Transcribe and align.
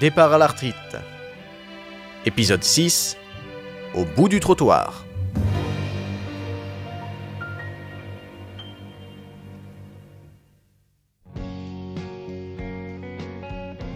Départ 0.00 0.32
à 0.32 0.38
l'arthrite. 0.38 0.96
Épisode 2.24 2.62
6. 2.62 3.16
Au 3.96 4.04
bout 4.04 4.28
du 4.28 4.38
trottoir. 4.38 5.04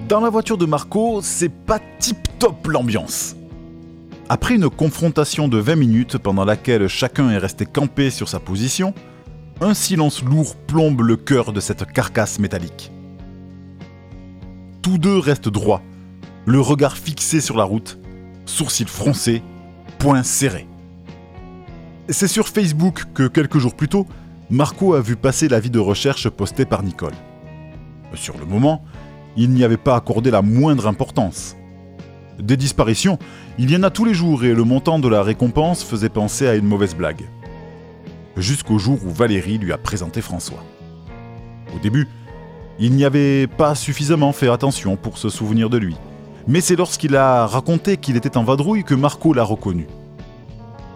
Dans 0.09 0.21
la 0.21 0.29
voiture 0.29 0.59
de 0.59 0.67
Marco, 0.67 1.21
c'est 1.23 1.49
pas 1.49 1.79
tip-top 2.01 2.67
l'ambiance. 2.67 3.37
Après 4.29 4.57
une 4.57 4.69
confrontation 4.69 5.47
de 5.47 5.59
20 5.59 5.77
minutes 5.77 6.19
pendant 6.19 6.45
laquelle 6.45 6.89
chacun 6.89 7.31
est 7.31 7.39
resté 7.39 7.65
campé 7.65 8.11
sur 8.11 8.29
sa 8.29 8.41
position, 8.41 8.93
un 9.61 9.75
silence 9.75 10.25
lourd 10.25 10.57
plombe 10.57 11.03
le 11.03 11.17
cœur 11.17 11.53
de 11.53 11.61
cette 11.61 11.87
carcasse 11.93 12.41
métallique. 12.41 12.91
Tous 14.83 14.99
deux 14.99 15.17
restent 15.17 15.49
droits, 15.49 15.81
le 16.45 16.61
regard 16.61 16.97
fixé 16.97 17.41
sur 17.41 17.57
la 17.57 17.65
route, 17.65 17.99
sourcils 18.47 18.85
froncés, 18.87 19.43
poings 19.99 20.23
serrés. 20.23 20.67
C'est 22.09 22.29
sur 22.29 22.49
Facebook 22.49 23.05
que 23.15 23.29
quelques 23.29 23.59
jours 23.59 23.75
plus 23.75 23.89
tôt, 23.89 24.07
Marco 24.51 24.95
a 24.95 25.01
vu 25.01 25.17
passer 25.17 25.49
l'avis 25.49 25.71
de 25.71 25.79
recherche 25.79 26.29
posté 26.29 26.65
par 26.65 26.83
Nicole. 26.83 27.15
Sur 28.15 28.37
le 28.39 28.45
moment, 28.45 28.85
il 29.37 29.51
n'y 29.51 29.65
avait 29.65 29.77
pas 29.77 29.97
accordé 29.97 30.31
la 30.31 30.43
moindre 30.43 30.87
importance. 30.87 31.57
Des 32.39 32.57
disparitions, 32.57 33.19
il 33.59 33.71
y 33.71 33.77
en 33.77 33.83
a 33.83 33.91
tous 33.91 34.05
les 34.05 34.15
jours 34.15 34.45
et 34.45 34.53
le 34.53 34.65
montant 34.65 34.99
de 34.99 35.09
la 35.09 35.23
récompense 35.23 35.85
faisait 35.85 36.09
penser 36.09 36.49
à 36.49 36.55
une 36.55 36.67
mauvaise 36.67 36.95
blague. 36.95 37.23
Jusqu'au 38.37 38.79
jour 38.79 38.99
où 39.05 39.11
Valérie 39.11 39.59
lui 39.59 39.73
a 39.73 39.79
présenté 39.79 40.21
François. 40.21 40.65
Au 41.75 41.79
début, 41.79 42.09
il 42.79 42.93
n'y 42.93 43.05
avait 43.05 43.47
pas 43.47 43.75
suffisamment 43.75 44.33
fait 44.33 44.49
attention 44.49 44.97
pour 44.97 45.19
se 45.19 45.29
souvenir 45.29 45.71
de 45.71 45.79
lui. 45.79 45.97
Mais 46.47 46.61
c'est 46.61 46.77
lorsqu'il 46.77 47.17
a 47.17 47.47
raconté 47.47 47.97
qu'il 47.97 48.17
était 48.17 48.37
en 48.37 48.45
vadrouille 48.45 48.85
que 48.85 48.95
Marco 48.95 49.33
l'a 49.33 49.45
reconnu. 49.45 49.87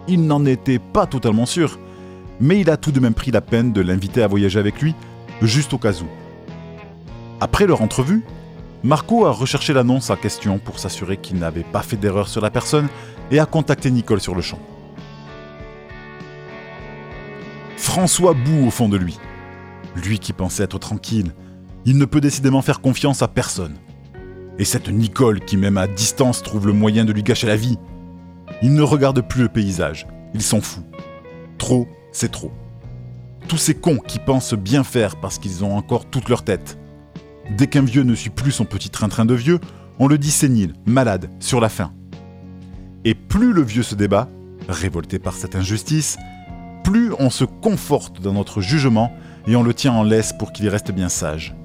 Il 0.07 0.25
n'en 0.25 0.45
était 0.45 0.79
pas 0.79 1.05
totalement 1.05 1.45
sûr, 1.45 1.79
mais 2.39 2.59
il 2.59 2.69
a 2.69 2.77
tout 2.77 2.91
de 2.91 2.99
même 2.99 3.13
pris 3.13 3.31
la 3.31 3.41
peine 3.41 3.73
de 3.73 3.81
l'inviter 3.81 4.21
à 4.21 4.27
voyager 4.27 4.59
avec 4.59 4.81
lui, 4.81 4.95
juste 5.41 5.73
au 5.73 5.77
cas 5.77 5.93
où. 6.01 6.07
Après 7.39 7.67
leur 7.67 7.81
entrevue, 7.81 8.23
Marco 8.83 9.25
a 9.25 9.31
recherché 9.31 9.73
l'annonce 9.73 10.09
en 10.09 10.15
question 10.15 10.59
pour 10.59 10.79
s'assurer 10.79 11.17
qu'il 11.17 11.37
n'avait 11.39 11.63
pas 11.63 11.81
fait 11.81 11.97
d'erreur 11.97 12.27
sur 12.27 12.41
la 12.41 12.51
personne 12.51 12.87
et 13.31 13.39
a 13.39 13.45
contacté 13.45 13.91
Nicole 13.91 14.21
sur 14.21 14.35
le 14.35 14.41
champ. 14.41 14.59
François 17.75 18.33
bout 18.33 18.67
au 18.67 18.71
fond 18.71 18.89
de 18.89 18.97
lui. 18.97 19.17
Lui 19.95 20.19
qui 20.19 20.33
pensait 20.33 20.63
être 20.63 20.79
tranquille, 20.79 21.33
il 21.85 21.97
ne 21.97 22.05
peut 22.05 22.21
décidément 22.21 22.61
faire 22.61 22.81
confiance 22.81 23.21
à 23.21 23.27
personne. 23.27 23.75
Et 24.59 24.65
cette 24.65 24.89
Nicole 24.89 25.39
qui 25.41 25.57
même 25.57 25.77
à 25.77 25.87
distance 25.87 26.41
trouve 26.41 26.67
le 26.67 26.73
moyen 26.73 27.05
de 27.05 27.13
lui 27.13 27.23
gâcher 27.23 27.47
la 27.47 27.55
vie. 27.55 27.77
Il 28.61 28.73
ne 28.73 28.81
regarde 28.81 29.21
plus 29.21 29.43
le 29.43 29.49
paysage, 29.49 30.07
il 30.33 30.41
s'en 30.41 30.61
fout. 30.61 30.83
Trop, 31.57 31.87
c'est 32.11 32.31
trop. 32.31 32.51
Tous 33.47 33.57
ces 33.57 33.75
cons 33.75 33.97
qui 33.97 34.19
pensent 34.19 34.55
bien 34.55 34.83
faire 34.83 35.15
parce 35.17 35.37
qu'ils 35.37 35.63
ont 35.63 35.75
encore 35.75 36.05
toute 36.05 36.29
leur 36.29 36.43
tête. 36.43 36.77
Dès 37.55 37.67
qu'un 37.67 37.83
vieux 37.83 38.03
ne 38.03 38.15
suit 38.15 38.29
plus 38.29 38.51
son 38.51 38.65
petit 38.65 38.89
train-train 38.89 39.25
de 39.25 39.33
vieux, 39.33 39.59
on 39.99 40.07
le 40.07 40.17
dit 40.17 40.31
sénile, 40.31 40.73
malade, 40.85 41.29
sur 41.39 41.61
la 41.61 41.69
faim. 41.69 41.93
Et 43.05 43.13
plus 43.13 43.53
le 43.53 43.61
vieux 43.61 43.83
se 43.83 43.95
débat, 43.95 44.27
révolté 44.67 45.17
par 45.19 45.33
cette 45.33 45.55
injustice, 45.55 46.17
plus 46.83 47.11
on 47.19 47.29
se 47.29 47.45
conforte 47.45 48.21
dans 48.21 48.33
notre 48.33 48.61
jugement 48.61 49.13
et 49.47 49.55
on 49.55 49.63
le 49.63 49.73
tient 49.73 49.93
en 49.93 50.03
laisse 50.03 50.33
pour 50.33 50.51
qu'il 50.51 50.67
reste 50.67 50.91
bien 50.91 51.09
sage. 51.09 51.55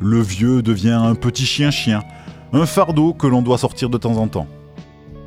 Le 0.00 0.20
vieux 0.20 0.62
devient 0.62 0.90
un 0.90 1.16
petit 1.16 1.44
chien-chien, 1.44 2.04
un 2.52 2.66
fardeau 2.66 3.14
que 3.14 3.26
l'on 3.26 3.42
doit 3.42 3.58
sortir 3.58 3.90
de 3.90 3.98
temps 3.98 4.16
en 4.16 4.28
temps. 4.28 4.46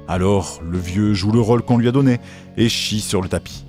Alors 0.07 0.61
le 0.63 0.77
vieux 0.77 1.13
joue 1.13 1.31
le 1.31 1.41
rôle 1.41 1.61
qu'on 1.61 1.77
lui 1.77 1.89
a 1.89 1.91
donné 1.91 2.19
et 2.55 2.69
chie 2.69 3.01
sur 3.01 3.21
le 3.21 3.27
tapis. 3.27 3.65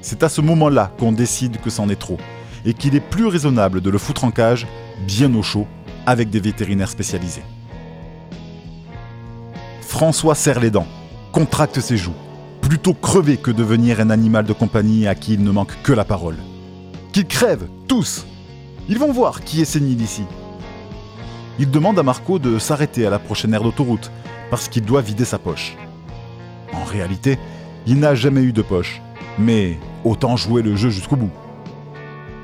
C'est 0.00 0.24
à 0.24 0.28
ce 0.28 0.40
moment-là 0.40 0.92
qu'on 0.98 1.12
décide 1.12 1.60
que 1.60 1.70
c'en 1.70 1.88
est 1.88 2.00
trop 2.00 2.18
et 2.64 2.74
qu'il 2.74 2.96
est 2.96 3.00
plus 3.00 3.26
raisonnable 3.26 3.80
de 3.80 3.90
le 3.90 3.98
foutre 3.98 4.24
en 4.24 4.32
cage, 4.32 4.66
bien 5.06 5.32
au 5.34 5.42
chaud, 5.42 5.66
avec 6.04 6.30
des 6.30 6.40
vétérinaires 6.40 6.88
spécialisés. 6.88 7.44
François 9.82 10.34
serre 10.34 10.58
les 10.58 10.70
dents, 10.70 10.86
contracte 11.30 11.78
ses 11.78 11.96
joues, 11.96 12.14
plutôt 12.60 12.94
crever 12.94 13.36
que 13.36 13.52
devenir 13.52 14.00
un 14.00 14.10
animal 14.10 14.44
de 14.46 14.52
compagnie 14.52 15.06
à 15.06 15.14
qui 15.14 15.34
il 15.34 15.44
ne 15.44 15.50
manque 15.52 15.80
que 15.84 15.92
la 15.92 16.04
parole. 16.04 16.38
Qu'ils 17.12 17.26
crèvent, 17.26 17.68
tous 17.86 18.26
Ils 18.88 18.98
vont 18.98 19.12
voir 19.12 19.42
qui 19.42 19.60
est 19.60 19.66
sénile 19.66 20.02
ici. 20.02 20.24
Il 21.58 21.70
demande 21.70 21.98
à 21.98 22.02
Marco 22.02 22.38
de 22.38 22.58
s'arrêter 22.58 23.06
à 23.06 23.10
la 23.10 23.18
prochaine 23.18 23.54
aire 23.54 23.62
d'autoroute, 23.62 24.10
parce 24.50 24.68
qu'il 24.68 24.84
doit 24.84 25.02
vider 25.02 25.24
sa 25.24 25.38
poche. 25.38 25.76
En 26.72 26.84
réalité, 26.84 27.38
il 27.86 27.98
n'a 27.98 28.14
jamais 28.14 28.42
eu 28.42 28.52
de 28.52 28.62
poche, 28.62 29.00
mais 29.38 29.78
autant 30.04 30.36
jouer 30.36 30.62
le 30.62 30.76
jeu 30.76 30.90
jusqu'au 30.90 31.16
bout. 31.16 31.30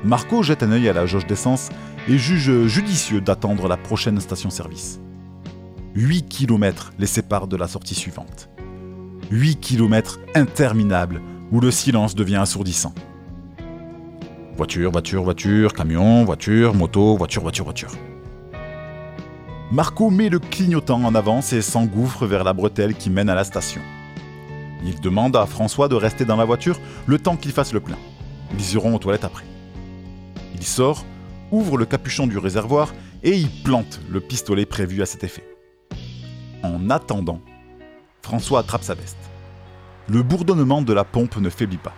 Marco 0.03 0.43
jette 0.43 0.63
un 0.63 0.71
œil 0.71 0.87
à 0.87 0.93
la 0.93 1.05
jauge 1.05 1.27
d'essence 1.27 1.69
et 2.07 2.17
juge 2.17 2.67
judicieux 2.67 3.21
d'attendre 3.21 3.67
la 3.67 3.77
prochaine 3.77 4.19
station-service. 4.19 5.01
8 5.95 6.29
km 6.29 6.93
les 6.97 7.07
séparent 7.07 7.47
de 7.47 7.57
la 7.57 7.67
sortie 7.67 7.95
suivante. 7.95 8.49
8 9.31 9.59
km 9.59 10.19
interminables 10.35 11.21
où 11.51 11.59
le 11.59 11.71
silence 11.71 12.15
devient 12.15 12.37
assourdissant. 12.37 12.93
Voiture, 14.59 14.91
voiture, 14.91 15.23
voiture, 15.23 15.73
camion, 15.73 16.25
voiture, 16.25 16.73
moto, 16.73 17.15
voiture, 17.15 17.41
voiture, 17.41 17.63
voiture. 17.63 17.91
Marco 19.71 20.09
met 20.09 20.27
le 20.27 20.39
clignotant 20.39 21.01
en 21.05 21.15
avance 21.15 21.53
et 21.53 21.61
s'engouffre 21.61 22.25
vers 22.25 22.43
la 22.43 22.51
bretelle 22.51 22.93
qui 22.93 23.09
mène 23.09 23.29
à 23.29 23.35
la 23.35 23.45
station. 23.45 23.79
Il 24.83 24.99
demande 24.99 25.37
à 25.37 25.45
François 25.45 25.87
de 25.87 25.95
rester 25.95 26.25
dans 26.25 26.35
la 26.35 26.43
voiture 26.43 26.77
le 27.07 27.17
temps 27.17 27.37
qu'il 27.37 27.53
fasse 27.53 27.71
le 27.71 27.79
plein. 27.79 27.95
Ils 28.53 28.73
iront 28.73 28.93
aux 28.93 28.99
toilettes 28.99 29.23
après. 29.23 29.45
Il 30.55 30.63
sort, 30.63 31.05
ouvre 31.51 31.77
le 31.77 31.85
capuchon 31.85 32.27
du 32.27 32.37
réservoir 32.37 32.93
et 33.23 33.37
y 33.37 33.45
plante 33.63 34.01
le 34.09 34.19
pistolet 34.19 34.65
prévu 34.65 35.01
à 35.01 35.05
cet 35.05 35.23
effet. 35.23 35.45
En 36.63 36.89
attendant, 36.89 37.39
François 38.23 38.59
attrape 38.59 38.83
sa 38.83 38.93
veste. 38.93 39.15
Le 40.09 40.21
bourdonnement 40.21 40.81
de 40.81 40.91
la 40.91 41.05
pompe 41.05 41.37
ne 41.37 41.49
faiblit 41.49 41.77
pas. 41.77 41.93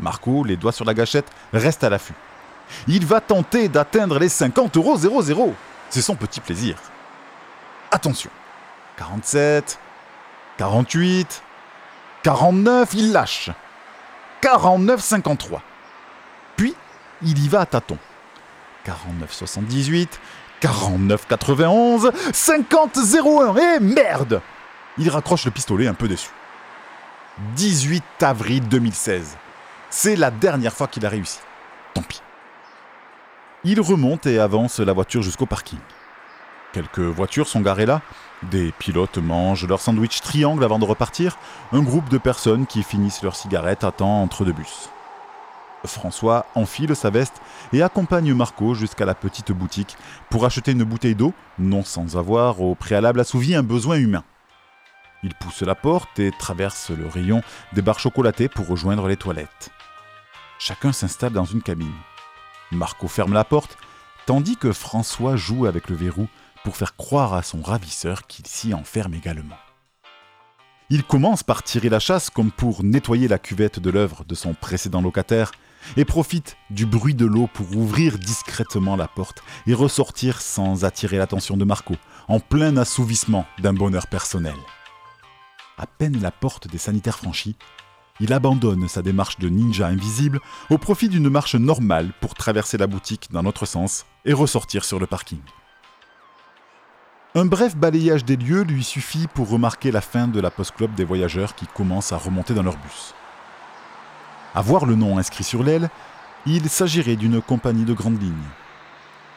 Marco, 0.00 0.44
les 0.44 0.56
doigts 0.56 0.72
sur 0.72 0.84
la 0.84 0.94
gâchette, 0.94 1.26
reste 1.52 1.84
à 1.84 1.90
l'affût. 1.90 2.14
Il 2.88 3.06
va 3.06 3.20
tenter 3.20 3.68
d'atteindre 3.68 4.18
les 4.18 4.28
50 4.28 4.76
euros 4.76 4.96
00. 4.96 5.54
C'est 5.90 6.02
son 6.02 6.16
petit 6.16 6.40
plaisir. 6.40 6.76
Attention. 7.90 8.30
47, 8.96 9.78
48, 10.58 11.42
49, 12.22 12.94
il 12.94 13.12
lâche. 13.12 13.50
49,53. 14.42 15.60
Puis, 16.56 16.74
il 17.22 17.44
y 17.44 17.48
va 17.48 17.62
à 17.62 17.66
tâtons. 17.66 17.98
49,78, 18.86 20.08
49,91, 20.62 22.12
50,01. 22.32 23.76
Et 23.76 23.80
merde 23.80 24.40
Il 24.98 25.10
raccroche 25.10 25.44
le 25.46 25.50
pistolet 25.50 25.86
un 25.86 25.94
peu 25.94 26.08
déçu. 26.08 26.30
18 27.56 28.22
avril 28.22 28.68
2016. 28.68 29.36
C'est 29.96 30.16
la 30.16 30.32
dernière 30.32 30.72
fois 30.72 30.88
qu'il 30.88 31.06
a 31.06 31.08
réussi. 31.08 31.38
Tant 31.94 32.02
pis. 32.02 32.20
Il 33.62 33.80
remonte 33.80 34.26
et 34.26 34.40
avance 34.40 34.80
la 34.80 34.92
voiture 34.92 35.22
jusqu'au 35.22 35.46
parking. 35.46 35.78
Quelques 36.72 36.98
voitures 36.98 37.46
sont 37.46 37.60
garées 37.60 37.86
là. 37.86 38.02
Des 38.50 38.72
pilotes 38.72 39.18
mangent 39.18 39.68
leur 39.68 39.80
sandwich 39.80 40.20
triangle 40.20 40.64
avant 40.64 40.80
de 40.80 40.84
repartir. 40.84 41.38
Un 41.70 41.80
groupe 41.80 42.08
de 42.08 42.18
personnes 42.18 42.66
qui 42.66 42.82
finissent 42.82 43.22
leur 43.22 43.36
cigarette 43.36 43.84
attend 43.84 44.20
entre 44.20 44.44
deux 44.44 44.52
bus. 44.52 44.90
François 45.86 46.46
enfile 46.56 46.96
sa 46.96 47.10
veste 47.10 47.40
et 47.72 47.80
accompagne 47.80 48.34
Marco 48.34 48.74
jusqu'à 48.74 49.04
la 49.04 49.14
petite 49.14 49.52
boutique 49.52 49.96
pour 50.28 50.44
acheter 50.44 50.72
une 50.72 50.82
bouteille 50.82 51.14
d'eau, 51.14 51.32
non 51.60 51.84
sans 51.84 52.16
avoir 52.16 52.60
au 52.60 52.74
préalable 52.74 53.20
assouvi 53.20 53.54
un 53.54 53.62
besoin 53.62 53.98
humain. 53.98 54.24
Il 55.22 55.34
pousse 55.36 55.62
la 55.62 55.76
porte 55.76 56.18
et 56.18 56.32
traverse 56.32 56.90
le 56.90 57.06
rayon 57.06 57.42
des 57.74 57.80
barres 57.80 58.00
chocolatées 58.00 58.48
pour 58.48 58.66
rejoindre 58.66 59.06
les 59.06 59.16
toilettes. 59.16 59.70
Chacun 60.58 60.92
s'installe 60.92 61.32
dans 61.32 61.44
une 61.44 61.62
cabine. 61.62 61.92
Marco 62.70 63.08
ferme 63.08 63.32
la 63.32 63.44
porte, 63.44 63.76
tandis 64.26 64.56
que 64.56 64.72
François 64.72 65.36
joue 65.36 65.66
avec 65.66 65.88
le 65.88 65.96
verrou 65.96 66.28
pour 66.64 66.76
faire 66.76 66.96
croire 66.96 67.34
à 67.34 67.42
son 67.42 67.60
ravisseur 67.60 68.26
qu'il 68.26 68.46
s'y 68.46 68.72
enferme 68.72 69.14
également. 69.14 69.56
Il 70.90 71.02
commence 71.02 71.42
par 71.42 71.62
tirer 71.62 71.88
la 71.88 71.98
chasse 71.98 72.30
comme 72.30 72.50
pour 72.50 72.84
nettoyer 72.84 73.26
la 73.26 73.38
cuvette 73.38 73.80
de 73.80 73.90
l'œuvre 73.90 74.24
de 74.24 74.34
son 74.34 74.54
précédent 74.54 75.00
locataire 75.00 75.52
et 75.96 76.04
profite 76.04 76.56
du 76.70 76.86
bruit 76.86 77.14
de 77.14 77.26
l'eau 77.26 77.48
pour 77.52 77.76
ouvrir 77.76 78.18
discrètement 78.18 78.96
la 78.96 79.08
porte 79.08 79.42
et 79.66 79.74
ressortir 79.74 80.40
sans 80.40 80.84
attirer 80.84 81.18
l'attention 81.18 81.56
de 81.56 81.64
Marco, 81.64 81.94
en 82.28 82.40
plein 82.40 82.76
assouvissement 82.76 83.46
d'un 83.58 83.72
bonheur 83.72 84.06
personnel. 84.06 84.56
À 85.76 85.86
peine 85.86 86.20
la 86.22 86.30
porte 86.30 86.68
des 86.68 86.78
sanitaires 86.78 87.18
franchie, 87.18 87.56
il 88.20 88.32
abandonne 88.32 88.88
sa 88.88 89.02
démarche 89.02 89.38
de 89.38 89.48
ninja 89.48 89.86
invisible 89.86 90.40
au 90.70 90.78
profit 90.78 91.08
d'une 91.08 91.28
marche 91.28 91.56
normale 91.56 92.12
pour 92.20 92.34
traverser 92.34 92.76
la 92.76 92.86
boutique 92.86 93.28
dans 93.32 93.42
notre 93.42 93.66
sens 93.66 94.06
et 94.24 94.32
ressortir 94.32 94.84
sur 94.84 95.00
le 95.00 95.06
parking. 95.06 95.40
Un 97.34 97.46
bref 97.46 97.76
balayage 97.76 98.24
des 98.24 98.36
lieux 98.36 98.62
lui 98.62 98.84
suffit 98.84 99.26
pour 99.26 99.48
remarquer 99.48 99.90
la 99.90 100.00
fin 100.00 100.28
de 100.28 100.40
la 100.40 100.52
post-club 100.52 100.94
des 100.94 101.02
voyageurs 101.02 101.56
qui 101.56 101.66
commencent 101.66 102.12
à 102.12 102.16
remonter 102.16 102.54
dans 102.54 102.62
leur 102.62 102.76
bus. 102.76 103.14
À 104.54 104.62
voir 104.62 104.86
le 104.86 104.94
nom 104.94 105.18
inscrit 105.18 105.42
sur 105.42 105.64
l'aile, 105.64 105.90
il 106.46 106.68
s'agirait 106.68 107.16
d'une 107.16 107.42
compagnie 107.42 107.84
de 107.84 107.92
grande 107.92 108.22
ligne. 108.22 108.34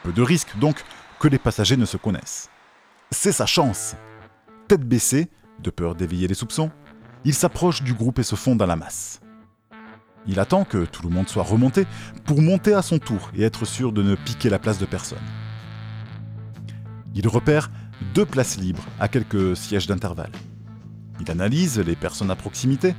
Peu 0.04 0.12
de 0.12 0.22
risque 0.22 0.56
donc 0.58 0.84
que 1.18 1.26
les 1.26 1.40
passagers 1.40 1.76
ne 1.76 1.86
se 1.86 1.96
connaissent. 1.96 2.50
C'est 3.10 3.32
sa 3.32 3.46
chance. 3.46 3.96
Tête 4.68 4.86
baissée, 4.86 5.28
de 5.58 5.70
peur 5.70 5.96
d'éveiller 5.96 6.28
les 6.28 6.34
soupçons, 6.34 6.70
il 7.24 7.34
s'approche 7.34 7.82
du 7.82 7.94
groupe 7.94 8.18
et 8.18 8.22
se 8.22 8.36
fond 8.36 8.56
dans 8.56 8.66
la 8.66 8.76
masse. 8.76 9.20
Il 10.26 10.40
attend 10.40 10.64
que 10.64 10.84
tout 10.84 11.02
le 11.02 11.14
monde 11.14 11.28
soit 11.28 11.42
remonté 11.42 11.86
pour 12.24 12.42
monter 12.42 12.74
à 12.74 12.82
son 12.82 12.98
tour 12.98 13.30
et 13.34 13.42
être 13.42 13.64
sûr 13.64 13.92
de 13.92 14.02
ne 14.02 14.14
piquer 14.14 14.50
la 14.50 14.58
place 14.58 14.78
de 14.78 14.86
personne. 14.86 15.18
Il 17.14 17.26
repère 17.28 17.70
deux 18.14 18.26
places 18.26 18.58
libres 18.58 18.84
à 19.00 19.08
quelques 19.08 19.56
sièges 19.56 19.86
d'intervalle. 19.86 20.32
Il 21.20 21.30
analyse 21.30 21.78
les 21.78 21.96
personnes 21.96 22.30
à 22.30 22.36
proximité 22.36 22.94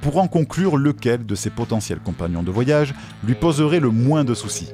pour 0.00 0.16
en 0.18 0.26
conclure 0.26 0.76
lequel 0.76 1.26
de 1.26 1.34
ses 1.34 1.50
potentiels 1.50 2.00
compagnons 2.00 2.42
de 2.42 2.50
voyage 2.50 2.94
lui 3.22 3.34
poserait 3.34 3.80
le 3.80 3.90
moins 3.90 4.24
de 4.24 4.34
soucis. 4.34 4.72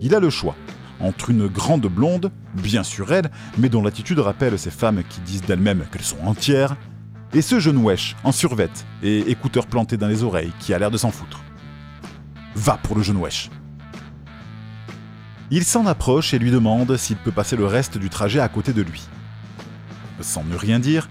Il 0.00 0.14
a 0.14 0.20
le 0.20 0.30
choix 0.30 0.56
entre 1.00 1.30
une 1.30 1.48
grande 1.48 1.86
blonde, 1.86 2.30
bien 2.54 2.82
sûr 2.82 3.12
elle, 3.12 3.30
mais 3.58 3.68
dont 3.68 3.82
l'attitude 3.82 4.20
rappelle 4.20 4.58
ces 4.58 4.70
femmes 4.70 5.02
qui 5.08 5.20
disent 5.20 5.42
d'elles-mêmes 5.42 5.84
qu'elles 5.90 6.02
sont 6.02 6.24
entières, 6.24 6.76
et 7.34 7.42
ce 7.42 7.58
jeune 7.58 7.78
wesh 7.78 8.16
en 8.24 8.32
survette 8.32 8.84
et 9.02 9.30
écouteurs 9.30 9.66
plantés 9.66 9.96
dans 9.96 10.08
les 10.08 10.22
oreilles 10.22 10.52
qui 10.60 10.74
a 10.74 10.78
l'air 10.78 10.90
de 10.90 10.98
s'en 10.98 11.10
foutre. 11.10 11.40
Va 12.54 12.78
pour 12.82 12.96
le 12.96 13.02
jeune 13.02 13.16
wesh. 13.16 13.50
Il 15.50 15.64
s'en 15.64 15.86
approche 15.86 16.34
et 16.34 16.38
lui 16.38 16.50
demande 16.50 16.96
s'il 16.96 17.16
peut 17.16 17.30
passer 17.30 17.56
le 17.56 17.66
reste 17.66 17.98
du 17.98 18.10
trajet 18.10 18.40
à 18.40 18.48
côté 18.48 18.72
de 18.72 18.82
lui. 18.82 19.02
Sans 20.20 20.44
ne 20.44 20.56
rien 20.56 20.78
dire, 20.78 21.08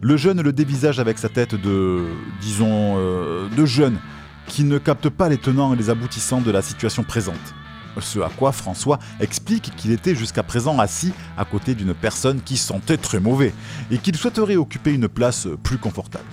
le 0.00 0.16
jeune 0.16 0.40
le 0.40 0.52
dévisage 0.52 1.00
avec 1.00 1.18
sa 1.18 1.28
tête 1.28 1.54
de, 1.54 2.04
disons, 2.40 2.94
euh, 2.96 3.48
de 3.56 3.64
jeune, 3.64 3.98
qui 4.46 4.64
ne 4.64 4.78
capte 4.78 5.08
pas 5.08 5.28
les 5.28 5.38
tenants 5.38 5.74
et 5.74 5.76
les 5.76 5.90
aboutissants 5.90 6.40
de 6.40 6.50
la 6.50 6.62
situation 6.62 7.02
présente. 7.02 7.54
Ce 8.00 8.18
à 8.18 8.28
quoi 8.28 8.52
François 8.52 8.98
explique 9.20 9.74
qu'il 9.76 9.90
était 9.90 10.14
jusqu'à 10.14 10.42
présent 10.42 10.78
assis 10.78 11.12
à 11.36 11.44
côté 11.44 11.74
d'une 11.74 11.94
personne 11.94 12.40
qui 12.42 12.56
sentait 12.56 12.96
très 12.96 13.20
mauvais 13.20 13.54
et 13.90 13.98
qu'il 13.98 14.16
souhaiterait 14.16 14.56
occuper 14.56 14.92
une 14.92 15.08
place 15.08 15.48
plus 15.62 15.78
confortable. 15.78 16.24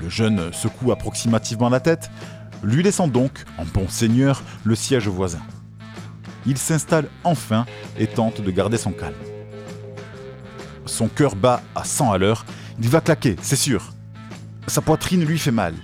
Le 0.00 0.08
jeune 0.08 0.52
secoue 0.52 0.92
approximativement 0.92 1.68
la 1.68 1.80
tête, 1.80 2.10
lui 2.62 2.82
laissant 2.82 3.08
donc, 3.08 3.44
en 3.58 3.64
bon 3.64 3.88
seigneur, 3.88 4.42
le 4.64 4.74
siège 4.74 5.08
voisin. 5.08 5.42
Il 6.46 6.58
s'installe 6.58 7.08
enfin 7.24 7.66
et 7.98 8.06
tente 8.06 8.40
de 8.40 8.50
garder 8.50 8.76
son 8.76 8.92
calme. 8.92 9.14
Son 10.86 11.08
cœur 11.08 11.36
bat 11.36 11.62
à 11.74 11.84
100 11.84 12.12
à 12.12 12.18
l'heure, 12.18 12.44
il 12.78 12.88
va 12.88 13.00
claquer, 13.00 13.36
c'est 13.40 13.56
sûr. 13.56 13.92
Sa 14.66 14.80
poitrine 14.80 15.24
lui 15.24 15.38
fait 15.38 15.50
mal. 15.50 15.74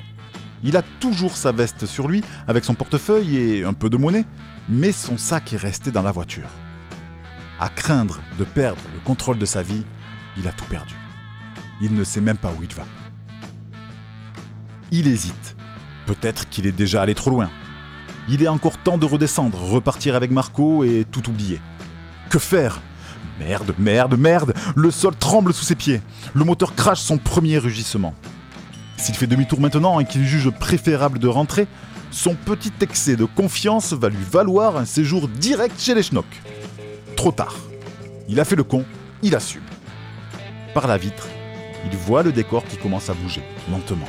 Il 0.63 0.77
a 0.77 0.83
toujours 1.01 1.37
sa 1.37 1.53
veste 1.53 1.87
sur 1.87 2.09
lui, 2.09 2.23
avec 2.47 2.65
son 2.65 2.75
portefeuille 2.75 3.37
et 3.37 3.65
un 3.65 3.73
peu 3.73 3.89
de 3.89 3.97
monnaie, 3.97 4.27
mais 4.69 4.93
son 4.93 5.17
sac 5.17 5.53
est 5.53 5.57
resté 5.57 5.91
dans 5.91 6.03
la 6.03 6.13
voiture. 6.13 6.49
À 7.59 7.69
craindre 7.69 8.21
de 8.39 8.45
perdre 8.45 8.81
le 8.95 9.01
contrôle 9.01 9.39
de 9.39 9.47
sa 9.47 9.63
vie, 9.63 9.85
il 10.37 10.47
a 10.49 10.53
tout 10.53 10.65
perdu. 10.67 10.95
Il 11.81 11.95
ne 11.95 12.05
sait 12.05 12.21
même 12.21 12.37
pas 12.37 12.53
où 12.59 12.63
il 12.63 12.75
va. 12.75 12.85
Il 14.91 15.07
hésite. 15.07 15.57
Peut-être 16.07 16.49
qu'il 16.49 16.67
est 16.67 16.73
déjà 16.73 17.03
allé 17.03 17.15
trop 17.15 17.31
loin. 17.31 17.51
Il 18.29 18.43
est 18.43 18.49
encore 18.49 18.79
temps 18.79 18.99
de 18.99 19.07
redescendre, 19.07 19.59
repartir 19.59 20.15
avec 20.15 20.31
Marco 20.31 20.85
et 20.85 21.07
tout 21.11 21.29
oublier. 21.29 21.61
Que 22.29 22.39
faire? 22.39 22.81
Merde, 23.39 23.75
merde, 23.79 24.19
merde 24.19 24.55
Le 24.75 24.91
sol 24.91 25.15
tremble 25.17 25.55
sous 25.55 25.65
ses 25.65 25.75
pieds. 25.75 26.03
Le 26.35 26.45
moteur 26.45 26.75
crache 26.75 27.01
son 27.01 27.17
premier 27.17 27.59
rugissement. 27.59 28.15
S'il 29.01 29.15
fait 29.15 29.27
demi-tour 29.27 29.61
maintenant 29.61 29.99
et 29.99 30.05
qu'il 30.05 30.27
juge 30.27 30.51
préférable 30.51 31.19
de 31.19 31.27
rentrer, 31.27 31.67
son 32.11 32.35
petit 32.35 32.73
excès 32.83 33.17
de 33.17 33.25
confiance 33.25 33.95
va 33.95 34.11
lui 34.11 34.23
valoir 34.31 34.77
un 34.77 34.85
séjour 34.85 35.27
direct 35.27 35.81
chez 35.81 35.95
les 35.95 36.03
schnocks. 36.03 36.43
Trop 37.17 37.33
tard. 37.33 37.57
Il 38.29 38.39
a 38.41 38.45
fait 38.45 38.57
le 38.57 38.63
con, 38.63 38.85
il 39.23 39.35
assume. 39.35 39.63
Par 40.75 40.87
la 40.87 40.99
vitre, 40.99 41.29
il 41.91 41.97
voit 41.97 42.23
le 42.23 42.31
décor 42.31 42.63
qui 42.65 42.77
commence 42.77 43.09
à 43.09 43.15
bouger, 43.15 43.43
lentement. 43.71 44.09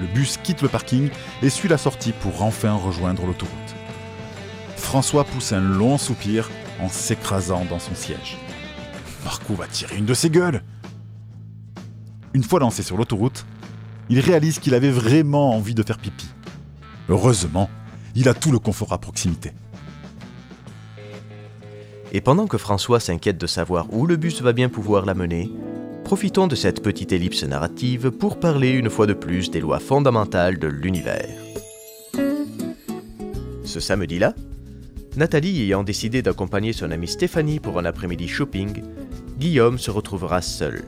Le 0.00 0.06
bus 0.06 0.38
quitte 0.40 0.62
le 0.62 0.68
parking 0.68 1.10
et 1.42 1.50
suit 1.50 1.68
la 1.68 1.76
sortie 1.76 2.12
pour 2.12 2.42
enfin 2.42 2.74
rejoindre 2.74 3.26
l'autoroute. 3.26 3.74
François 4.76 5.24
pousse 5.24 5.52
un 5.52 5.60
long 5.60 5.98
soupir 5.98 6.48
en 6.80 6.88
s'écrasant 6.88 7.64
dans 7.68 7.80
son 7.80 7.96
siège. 7.96 8.38
Marco 9.24 9.54
va 9.54 9.66
tirer 9.66 9.96
une 9.96 10.06
de 10.06 10.14
ses 10.14 10.30
gueules. 10.30 10.62
Une 12.34 12.44
fois 12.44 12.60
lancé 12.60 12.84
sur 12.84 12.96
l'autoroute, 12.96 13.44
il 14.10 14.20
réalise 14.20 14.58
qu'il 14.58 14.74
avait 14.74 14.90
vraiment 14.90 15.54
envie 15.54 15.74
de 15.74 15.82
faire 15.82 15.98
pipi. 15.98 16.26
Heureusement, 17.08 17.70
il 18.14 18.28
a 18.28 18.34
tout 18.34 18.52
le 18.52 18.58
confort 18.58 18.92
à 18.92 18.98
proximité. 18.98 19.52
Et 22.12 22.20
pendant 22.20 22.46
que 22.46 22.58
François 22.58 23.00
s'inquiète 23.00 23.38
de 23.38 23.46
savoir 23.46 23.92
où 23.92 24.06
le 24.06 24.16
bus 24.16 24.40
va 24.40 24.52
bien 24.52 24.68
pouvoir 24.68 25.04
l'amener, 25.04 25.50
profitons 26.04 26.46
de 26.46 26.54
cette 26.54 26.82
petite 26.82 27.12
ellipse 27.12 27.42
narrative 27.42 28.10
pour 28.10 28.38
parler 28.38 28.70
une 28.70 28.90
fois 28.90 29.06
de 29.06 29.14
plus 29.14 29.50
des 29.50 29.60
lois 29.60 29.80
fondamentales 29.80 30.58
de 30.58 30.68
l'univers. 30.68 31.28
Ce 33.64 33.80
samedi-là, 33.80 34.34
Nathalie 35.16 35.62
ayant 35.62 35.82
décidé 35.82 36.22
d'accompagner 36.22 36.72
son 36.72 36.90
amie 36.90 37.08
Stéphanie 37.08 37.58
pour 37.58 37.78
un 37.78 37.84
après-midi 37.84 38.28
shopping, 38.28 38.82
Guillaume 39.38 39.78
se 39.78 39.90
retrouvera 39.90 40.40
seul. 40.42 40.84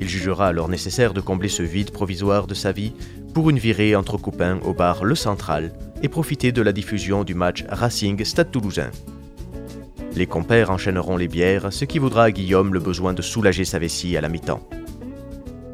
Il 0.00 0.08
jugera 0.08 0.48
alors 0.48 0.68
nécessaire 0.68 1.12
de 1.12 1.20
combler 1.20 1.48
ce 1.48 1.62
vide 1.62 1.90
provisoire 1.90 2.46
de 2.46 2.54
sa 2.54 2.72
vie 2.72 2.94
pour 3.34 3.50
une 3.50 3.58
virée 3.58 3.94
entre 3.94 4.16
copains 4.16 4.58
au 4.64 4.72
bar 4.72 5.04
Le 5.04 5.14
Central 5.14 5.72
et 6.02 6.08
profiter 6.08 6.50
de 6.50 6.62
la 6.62 6.72
diffusion 6.72 7.22
du 7.22 7.34
match 7.34 7.64
Racing 7.68 8.24
Stade 8.24 8.50
Toulousain. 8.50 8.90
Les 10.16 10.26
compères 10.26 10.70
enchaîneront 10.70 11.18
les 11.18 11.28
bières, 11.28 11.72
ce 11.72 11.84
qui 11.84 11.98
vaudra 11.98 12.24
à 12.24 12.30
Guillaume 12.32 12.74
le 12.74 12.80
besoin 12.80 13.12
de 13.12 13.22
soulager 13.22 13.64
sa 13.64 13.78
vessie 13.78 14.16
à 14.16 14.20
la 14.20 14.28
mi-temps. 14.28 14.66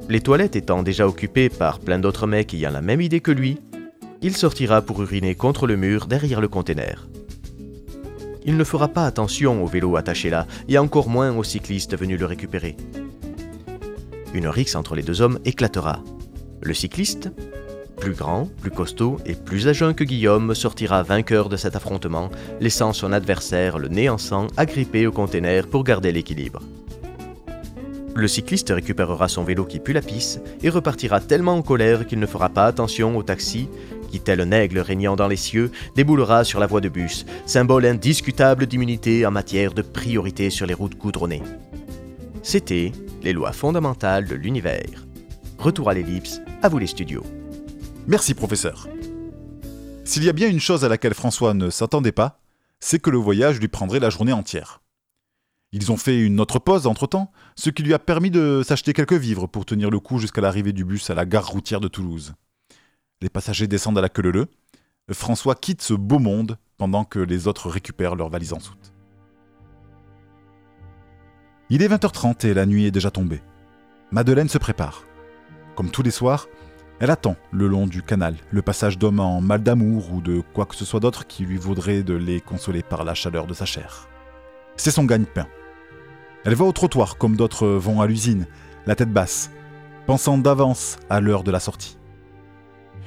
Les 0.08 0.20
toilettes 0.20 0.56
étant 0.56 0.82
déjà 0.82 1.06
occupées 1.06 1.48
par 1.48 1.78
plein 1.78 1.98
d'autres 1.98 2.26
mecs 2.26 2.52
ayant 2.52 2.70
la 2.70 2.82
même 2.82 3.00
idée 3.00 3.20
que 3.20 3.32
lui, 3.32 3.58
il 4.22 4.36
sortira 4.36 4.82
pour 4.82 5.00
uriner 5.00 5.34
contre 5.36 5.66
le 5.66 5.76
mur 5.76 6.06
derrière 6.06 6.40
le 6.40 6.48
conteneur 6.48 7.06
il 8.46 8.56
ne 8.56 8.64
fera 8.64 8.88
pas 8.88 9.06
attention 9.06 9.62
au 9.62 9.66
vélo 9.66 9.96
attaché 9.96 10.30
là, 10.30 10.46
et 10.68 10.78
encore 10.78 11.08
moins 11.08 11.36
aux 11.36 11.42
cyclistes 11.42 11.98
venus 11.98 12.18
le 12.18 12.26
récupérer. 12.26 12.76
Une 14.34 14.48
rixe 14.48 14.74
entre 14.74 14.94
les 14.94 15.02
deux 15.02 15.20
hommes 15.20 15.38
éclatera. 15.44 16.02
Le 16.62 16.74
cycliste, 16.74 17.30
plus 17.96 18.12
grand, 18.12 18.50
plus 18.60 18.70
costaud 18.70 19.18
et 19.24 19.34
plus 19.34 19.68
à 19.68 19.92
que 19.92 20.04
Guillaume, 20.04 20.54
sortira 20.54 21.02
vainqueur 21.02 21.48
de 21.48 21.56
cet 21.56 21.76
affrontement, 21.76 22.30
laissant 22.60 22.92
son 22.92 23.12
adversaire, 23.12 23.78
le 23.78 23.88
nez 23.88 24.08
en 24.08 24.18
sang, 24.18 24.48
agrippé 24.56 25.06
au 25.06 25.12
conteneur 25.12 25.66
pour 25.66 25.84
garder 25.84 26.12
l'équilibre. 26.12 26.60
Le 28.14 28.28
cycliste 28.28 28.70
récupérera 28.70 29.28
son 29.28 29.44
vélo 29.44 29.64
qui 29.64 29.78
pue 29.78 29.92
la 29.92 30.00
pisse 30.00 30.40
et 30.62 30.70
repartira 30.70 31.20
tellement 31.20 31.56
en 31.56 31.62
colère 31.62 32.06
qu'il 32.06 32.18
ne 32.18 32.26
fera 32.26 32.48
pas 32.48 32.66
attention 32.66 33.16
au 33.16 33.22
taxi 33.22 33.68
qui, 34.10 34.20
tel 34.20 34.40
un 34.40 34.52
aigle 34.52 34.78
régnant 34.78 35.16
dans 35.16 35.28
les 35.28 35.36
cieux, 35.36 35.70
déboulera 35.94 36.44
sur 36.44 36.60
la 36.60 36.66
voie 36.66 36.80
de 36.80 36.88
bus, 36.88 37.26
symbole 37.44 37.86
indiscutable 37.86 38.66
d'immunité 38.66 39.26
en 39.26 39.30
matière 39.30 39.74
de 39.74 39.82
priorité 39.82 40.48
sur 40.48 40.66
les 40.66 40.74
routes 40.74 40.96
goudronnées. 40.96 41.42
C'était 42.46 42.92
les 43.24 43.32
lois 43.32 43.50
fondamentales 43.50 44.24
de 44.24 44.36
l'univers. 44.36 45.04
Retour 45.58 45.90
à 45.90 45.94
l'ellipse, 45.94 46.40
à 46.62 46.68
vous 46.68 46.78
les 46.78 46.86
studios. 46.86 47.24
Merci 48.06 48.34
professeur. 48.34 48.86
S'il 50.04 50.22
y 50.22 50.28
a 50.28 50.32
bien 50.32 50.48
une 50.48 50.60
chose 50.60 50.84
à 50.84 50.88
laquelle 50.88 51.14
François 51.14 51.54
ne 51.54 51.70
s'attendait 51.70 52.12
pas, 52.12 52.38
c'est 52.78 53.00
que 53.00 53.10
le 53.10 53.18
voyage 53.18 53.58
lui 53.58 53.66
prendrait 53.66 53.98
la 53.98 54.10
journée 54.10 54.32
entière. 54.32 54.80
Ils 55.72 55.90
ont 55.90 55.96
fait 55.96 56.20
une 56.20 56.38
autre 56.38 56.60
pause 56.60 56.86
entre-temps, 56.86 57.32
ce 57.56 57.68
qui 57.68 57.82
lui 57.82 57.94
a 57.94 57.98
permis 57.98 58.30
de 58.30 58.62
s'acheter 58.64 58.92
quelques 58.92 59.14
vivres 59.14 59.48
pour 59.48 59.66
tenir 59.66 59.90
le 59.90 59.98
coup 59.98 60.20
jusqu'à 60.20 60.40
l'arrivée 60.40 60.72
du 60.72 60.84
bus 60.84 61.10
à 61.10 61.16
la 61.16 61.26
gare 61.26 61.48
routière 61.48 61.80
de 61.80 61.88
Toulouse. 61.88 62.34
Les 63.22 63.28
passagers 63.28 63.66
descendent 63.66 63.98
à 63.98 64.02
la 64.02 64.08
queue 64.08 64.22
leu 64.22 64.46
François 65.10 65.56
quitte 65.56 65.82
ce 65.82 65.94
beau 65.94 66.20
monde 66.20 66.58
pendant 66.76 67.04
que 67.04 67.18
les 67.18 67.48
autres 67.48 67.68
récupèrent 67.68 68.14
leurs 68.14 68.30
valises 68.30 68.52
en 68.52 68.60
soute. 68.60 68.92
Il 71.68 71.82
est 71.82 71.88
20h30 71.88 72.46
et 72.46 72.54
la 72.54 72.64
nuit 72.64 72.86
est 72.86 72.92
déjà 72.92 73.10
tombée. 73.10 73.42
Madeleine 74.12 74.48
se 74.48 74.58
prépare. 74.58 75.02
Comme 75.74 75.90
tous 75.90 76.02
les 76.02 76.12
soirs, 76.12 76.46
elle 77.00 77.10
attend 77.10 77.34
le 77.50 77.66
long 77.66 77.88
du 77.88 78.02
canal 78.02 78.36
le 78.52 78.62
passage 78.62 78.98
d'hommes 78.98 79.18
en 79.18 79.40
mal 79.40 79.64
d'amour 79.64 80.12
ou 80.12 80.20
de 80.20 80.42
quoi 80.54 80.64
que 80.64 80.76
ce 80.76 80.84
soit 80.84 81.00
d'autre 81.00 81.26
qui 81.26 81.44
lui 81.44 81.56
vaudrait 81.56 82.04
de 82.04 82.14
les 82.14 82.40
consoler 82.40 82.84
par 82.84 83.02
la 83.02 83.14
chaleur 83.14 83.48
de 83.48 83.54
sa 83.54 83.64
chair. 83.64 84.08
C'est 84.76 84.92
son 84.92 85.02
gagne-pain. 85.02 85.48
Elle 86.44 86.54
va 86.54 86.64
au 86.64 86.70
trottoir 86.70 87.18
comme 87.18 87.34
d'autres 87.34 87.66
vont 87.66 88.00
à 88.00 88.06
l'usine, 88.06 88.46
la 88.86 88.94
tête 88.94 89.12
basse, 89.12 89.50
pensant 90.06 90.38
d'avance 90.38 90.98
à 91.10 91.20
l'heure 91.20 91.42
de 91.42 91.50
la 91.50 91.58
sortie. 91.58 91.98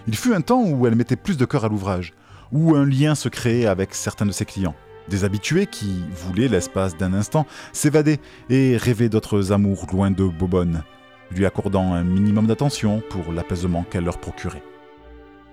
Il 0.05 0.17
fut 0.17 0.33
un 0.33 0.41
temps 0.41 0.63
où 0.63 0.85
elle 0.85 0.95
mettait 0.95 1.15
plus 1.15 1.37
de 1.37 1.45
cœur 1.45 1.63
à 1.63 1.69
l'ouvrage, 1.69 2.13
où 2.51 2.75
un 2.75 2.85
lien 2.85 3.15
se 3.15 3.29
créait 3.29 3.67
avec 3.67 3.95
certains 3.95 4.25
de 4.25 4.33
ses 4.33 4.43
clients, 4.43 4.75
Des 5.09 5.23
habitués 5.23 5.65
qui 5.65 6.03
voulaient, 6.11 6.47
l'espace 6.47 6.95
d'un 6.95 7.13
instant, 7.13 7.47
s'évader 7.73 8.19
et 8.49 8.77
rêver 8.77 9.09
d'autres 9.09 9.51
amours 9.51 9.87
loin 9.91 10.11
de 10.11 10.23
Bobonne, 10.23 10.83
lui 11.31 11.45
accordant 11.45 11.93
un 11.93 12.03
minimum 12.03 12.45
d'attention 12.45 13.01
pour 13.09 13.33
l'apaisement 13.33 13.83
qu'elle 13.89 14.03
leur 14.03 14.19
procurait. 14.19 14.63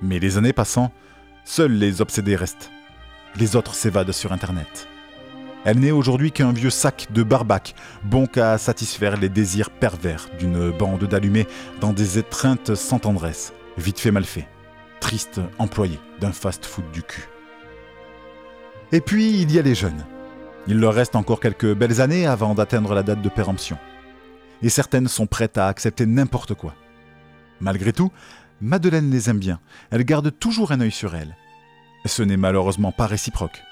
Mais 0.03 0.19
les 0.19 0.37
années 0.37 0.53
passant, 0.53 0.93
seuls 1.45 1.73
les 1.73 2.03
obsédés 2.03 2.37
restent. 2.37 2.71
Les 3.37 3.57
autres 3.57 3.75
s'évadent 3.75 4.13
sur 4.13 4.33
Internet. 4.33 4.89
Elle 5.65 5.81
n'est 5.81 5.91
aujourd'hui 5.91 6.33
qu'un 6.33 6.53
vieux 6.53 6.71
sac 6.71 7.09
de 7.11 7.23
barbac, 7.23 7.75
bon 8.05 8.27
qu'à 8.27 8.59
satisfaire 8.59 9.17
les 9.17 9.29
désirs 9.31 9.71
pervers 9.71 10.29
d'une 10.39 10.71
bande 10.71 11.05
d'allumés 11.05 11.47
dans 11.81 11.93
des 11.93 12.19
étreintes 12.19 12.75
sans 12.75 12.99
tendresse, 12.99 13.53
vite 13.79 13.99
fait 13.99 14.13
mal 14.13 14.25
fait, 14.25 14.47
triste 15.01 15.41
employé 15.59 15.99
d'un 16.21 16.33
fast-food 16.33 16.85
du 16.93 17.03
cul. 17.03 17.27
Et 18.93 19.01
puis 19.01 19.41
il 19.41 19.53
y 19.53 19.59
a 19.59 19.63
les 19.63 19.75
jeunes. 19.75 20.05
Il 20.69 20.79
leur 20.79 20.95
reste 20.95 21.17
encore 21.17 21.41
quelques 21.41 21.75
belles 21.75 22.01
années 22.01 22.27
avant 22.27 22.55
d'atteindre 22.55 22.95
la 22.95 23.03
date 23.03 23.23
de 23.23 23.29
péremption. 23.29 23.79
Et 24.63 24.69
certaines 24.69 25.09
sont 25.09 25.27
prêtes 25.27 25.59
à 25.59 25.69
accepter 25.69 26.07
n'importe 26.07 26.55
quoi. 26.55 26.75
Malgré 27.61 27.93
tout, 27.93 28.11
Madeleine 28.61 29.11
les 29.11 29.29
aime 29.29 29.39
bien, 29.39 29.61
elle 29.91 30.05
garde 30.05 30.37
toujours 30.39 30.73
un 30.73 30.81
œil 30.81 30.91
sur 30.91 31.15
elles. 31.15 31.37
Ce 32.05 32.23
n'est 32.23 32.37
malheureusement 32.37 32.93
pas 32.93 33.07
réciproque. 33.07 33.63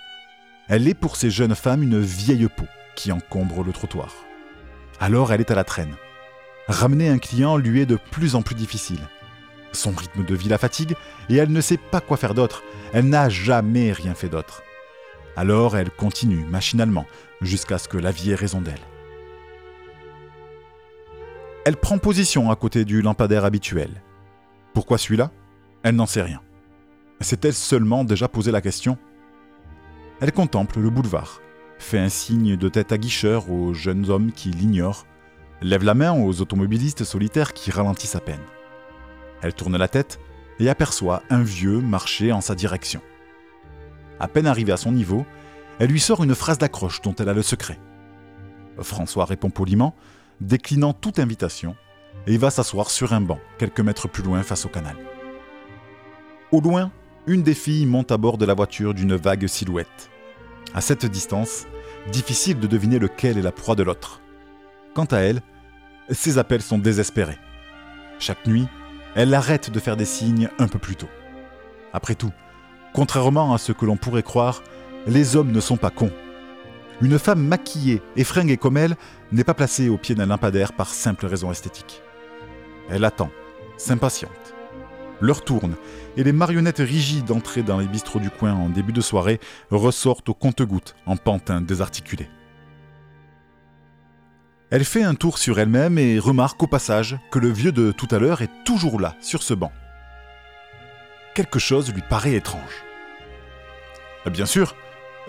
Elle 0.68 0.88
est 0.88 0.94
pour 0.94 1.16
ces 1.16 1.30
jeunes 1.30 1.54
femmes 1.54 1.82
une 1.82 2.00
vieille 2.00 2.48
peau 2.48 2.66
qui 2.96 3.12
encombre 3.12 3.64
le 3.64 3.72
trottoir. 3.72 4.14
Alors 5.00 5.32
elle 5.32 5.40
est 5.40 5.50
à 5.50 5.54
la 5.54 5.64
traîne. 5.64 5.94
Ramener 6.68 7.08
un 7.08 7.18
client 7.18 7.56
lui 7.56 7.80
est 7.80 7.86
de 7.86 7.98
plus 8.10 8.34
en 8.34 8.42
plus 8.42 8.54
difficile. 8.54 9.00
Son 9.72 9.90
rythme 9.90 10.24
de 10.24 10.34
vie 10.34 10.48
la 10.48 10.58
fatigue 10.58 10.96
et 11.28 11.36
elle 11.36 11.52
ne 11.52 11.60
sait 11.60 11.76
pas 11.76 12.00
quoi 12.00 12.16
faire 12.16 12.34
d'autre. 12.34 12.62
Elle 12.92 13.08
n'a 13.08 13.28
jamais 13.28 13.92
rien 13.92 14.14
fait 14.14 14.28
d'autre. 14.28 14.62
Alors 15.36 15.76
elle 15.76 15.90
continue 15.90 16.44
machinalement 16.44 17.06
jusqu'à 17.40 17.78
ce 17.78 17.88
que 17.88 17.98
la 17.98 18.12
vie 18.12 18.30
ait 18.30 18.36
raison 18.36 18.60
d'elle. 18.60 18.80
Elle 21.64 21.76
prend 21.76 21.98
position 21.98 22.50
à 22.50 22.56
côté 22.56 22.84
du 22.84 23.00
lampadaire 23.00 23.44
habituel. 23.44 23.90
Pourquoi 24.74 24.98
celui-là? 24.98 25.30
Elle 25.82 25.96
n'en 25.96 26.06
sait 26.06 26.22
rien. 26.22 26.40
S'est-elle 27.20 27.54
seulement 27.54 28.04
déjà 28.04 28.28
posé 28.28 28.50
la 28.50 28.60
question 28.60 28.98
Elle 30.20 30.32
contemple 30.32 30.80
le 30.80 30.90
boulevard, 30.90 31.40
fait 31.78 31.98
un 31.98 32.08
signe 32.08 32.56
de 32.56 32.68
tête 32.68 32.92
aguicheur 32.92 33.50
aux 33.50 33.72
jeunes 33.72 34.10
hommes 34.10 34.32
qui 34.32 34.50
l'ignorent, 34.50 35.06
lève 35.62 35.84
la 35.84 35.94
main 35.94 36.12
aux 36.12 36.40
automobilistes 36.40 37.04
solitaires 37.04 37.54
qui 37.54 37.70
ralentissent 37.70 38.16
à 38.16 38.20
peine. 38.20 38.42
Elle 39.42 39.54
tourne 39.54 39.76
la 39.76 39.88
tête 39.88 40.20
et 40.58 40.68
aperçoit 40.68 41.22
un 41.30 41.42
vieux 41.42 41.80
marcher 41.80 42.32
en 42.32 42.40
sa 42.40 42.54
direction. 42.54 43.00
À 44.20 44.28
peine 44.28 44.46
arrivée 44.46 44.72
à 44.72 44.76
son 44.76 44.92
niveau, 44.92 45.26
elle 45.78 45.90
lui 45.90 46.00
sort 46.00 46.22
une 46.22 46.34
phrase 46.34 46.58
d'accroche 46.58 47.02
dont 47.02 47.14
elle 47.14 47.28
a 47.28 47.34
le 47.34 47.42
secret. 47.42 47.78
François 48.80 49.24
répond 49.24 49.50
poliment, 49.50 49.94
déclinant 50.40 50.92
toute 50.92 51.18
invitation, 51.18 51.76
et 52.26 52.36
va 52.36 52.50
s'asseoir 52.50 52.90
sur 52.90 53.12
un 53.12 53.20
banc, 53.20 53.38
quelques 53.58 53.80
mètres 53.80 54.08
plus 54.08 54.22
loin 54.22 54.42
face 54.42 54.64
au 54.64 54.68
canal. 54.68 54.96
Au 56.52 56.60
loin, 56.60 56.90
une 57.26 57.42
des 57.42 57.54
filles 57.54 57.86
monte 57.86 58.12
à 58.12 58.16
bord 58.16 58.38
de 58.38 58.44
la 58.44 58.54
voiture 58.54 58.94
d'une 58.94 59.16
vague 59.16 59.46
silhouette. 59.46 60.10
À 60.74 60.80
cette 60.80 61.06
distance, 61.06 61.66
difficile 62.12 62.58
de 62.60 62.66
deviner 62.66 62.98
lequel 62.98 63.38
est 63.38 63.42
la 63.42 63.52
proie 63.52 63.74
de 63.74 63.82
l'autre. 63.82 64.20
Quant 64.94 65.06
à 65.06 65.18
elle, 65.18 65.42
ses 66.10 66.38
appels 66.38 66.62
sont 66.62 66.78
désespérés. 66.78 67.38
Chaque 68.18 68.46
nuit, 68.46 68.68
elle 69.14 69.34
arrête 69.34 69.70
de 69.70 69.80
faire 69.80 69.96
des 69.96 70.04
signes 70.04 70.48
un 70.58 70.68
peu 70.68 70.78
plus 70.78 70.96
tôt. 70.96 71.08
Après 71.92 72.14
tout, 72.14 72.32
Contrairement 72.94 73.52
à 73.52 73.58
ce 73.58 73.72
que 73.72 73.84
l'on 73.84 73.96
pourrait 73.96 74.22
croire, 74.22 74.62
les 75.08 75.34
hommes 75.34 75.50
ne 75.50 75.60
sont 75.60 75.76
pas 75.76 75.90
cons. 75.90 76.12
Une 77.02 77.18
femme 77.18 77.44
maquillée 77.44 78.00
et 78.14 78.22
fringuée 78.22 78.56
comme 78.56 78.76
elle 78.76 78.94
n'est 79.32 79.42
pas 79.42 79.52
placée 79.52 79.88
au 79.88 79.98
pied 79.98 80.14
d'un 80.14 80.26
lampadaire 80.26 80.72
par 80.72 80.88
simple 80.88 81.26
raison 81.26 81.50
esthétique. 81.50 82.02
Elle 82.88 83.04
attend, 83.04 83.30
s'impatiente. 83.76 84.54
L'heure 85.20 85.42
tourne 85.42 85.74
et 86.16 86.22
les 86.22 86.32
marionnettes 86.32 86.78
rigides 86.78 87.32
entrées 87.32 87.64
dans 87.64 87.80
les 87.80 87.88
bistrots 87.88 88.20
du 88.20 88.30
coin 88.30 88.52
en 88.52 88.68
début 88.68 88.92
de 88.92 89.00
soirée 89.00 89.40
ressortent 89.72 90.28
au 90.28 90.34
compte-gouttes 90.34 90.94
en 91.04 91.16
pantin 91.16 91.60
désarticulé. 91.60 92.28
Elle 94.70 94.84
fait 94.84 95.02
un 95.02 95.16
tour 95.16 95.38
sur 95.38 95.58
elle-même 95.58 95.98
et 95.98 96.20
remarque 96.20 96.62
au 96.62 96.68
passage 96.68 97.18
que 97.32 97.40
le 97.40 97.48
vieux 97.48 97.72
de 97.72 97.90
tout 97.90 98.08
à 98.12 98.20
l'heure 98.20 98.42
est 98.42 98.64
toujours 98.64 99.00
là, 99.00 99.16
sur 99.20 99.42
ce 99.42 99.54
banc 99.54 99.72
quelque 101.34 101.58
chose 101.58 101.92
lui 101.92 102.02
paraît 102.08 102.34
étrange. 102.34 102.84
Bien 104.26 104.46
sûr, 104.46 104.74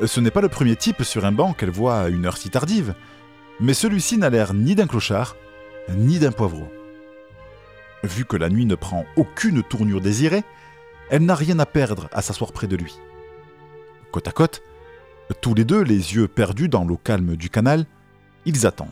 ce 0.04 0.20
n'est 0.20 0.32
pas 0.32 0.42
le 0.42 0.50
premier 0.50 0.76
type 0.76 1.04
sur 1.04 1.26
un 1.26 1.32
banc 1.32 1.54
qu'elle 1.54 1.72
voit 1.72 2.00
à 2.00 2.10
une 2.10 2.26
heure 2.26 2.38
si 2.38 2.50
tardive, 2.50 2.94
mais 3.60 3.74
celui-ci 3.74 4.18
n'a 4.18 4.30
l'air 4.30 4.54
ni 4.54 4.76
d'un 4.76 4.88
clochard, 4.88 5.36
ni 5.90 6.20
d'un 6.20 6.32
poivreau. 6.32 6.72
Vu 8.04 8.26
que 8.26 8.38
la 8.38 8.50
nuit 8.50 8.66
ne 8.66 8.76
prend 8.76 9.06
aucune 9.16 9.64
tournure 9.64 10.02
désirée, 10.02 10.44
elle 11.10 11.26
n'a 11.26 11.36
rien 11.36 11.60
à 11.60 11.66
perdre 11.66 12.08
à 12.12 12.22
s'asseoir 12.22 12.52
près 12.52 12.68
de 12.68 12.76
lui. 12.76 13.00
Côte 14.12 14.28
à 14.28 14.32
côte, 14.32 14.62
tous 15.42 15.54
les 15.54 15.66
deux, 15.66 15.82
les 15.82 16.16
yeux 16.16 16.28
perdus 16.28 16.70
dans 16.70 16.86
l'eau 16.86 17.00
calme 17.04 17.36
du 17.36 17.50
canal, 17.50 17.86
ils 18.46 18.68
attendent. 18.68 18.90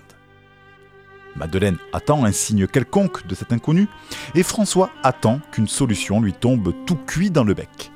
Madeleine 1.36 1.78
attend 1.94 2.26
un 2.26 2.32
signe 2.32 2.68
quelconque 2.68 3.26
de 3.26 3.36
cet 3.36 3.52
inconnu, 3.52 3.88
et 4.36 4.44
François 4.44 4.90
attend 5.02 5.40
qu'une 5.52 5.68
solution 5.68 6.22
lui 6.22 6.34
tombe 6.34 6.74
tout 6.86 6.96
cuit 6.96 7.32
dans 7.32 7.44
le 7.44 7.54
bec. 7.54 7.92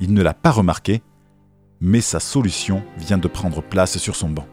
Il 0.00 0.12
ne 0.12 0.22
l'a 0.22 0.34
pas 0.34 0.50
remarqué, 0.50 1.02
mais 1.80 2.00
sa 2.00 2.20
solution 2.20 2.82
vient 2.98 3.18
de 3.18 3.28
prendre 3.28 3.62
place 3.62 3.98
sur 3.98 4.16
son 4.16 4.28
banc. 4.28 4.46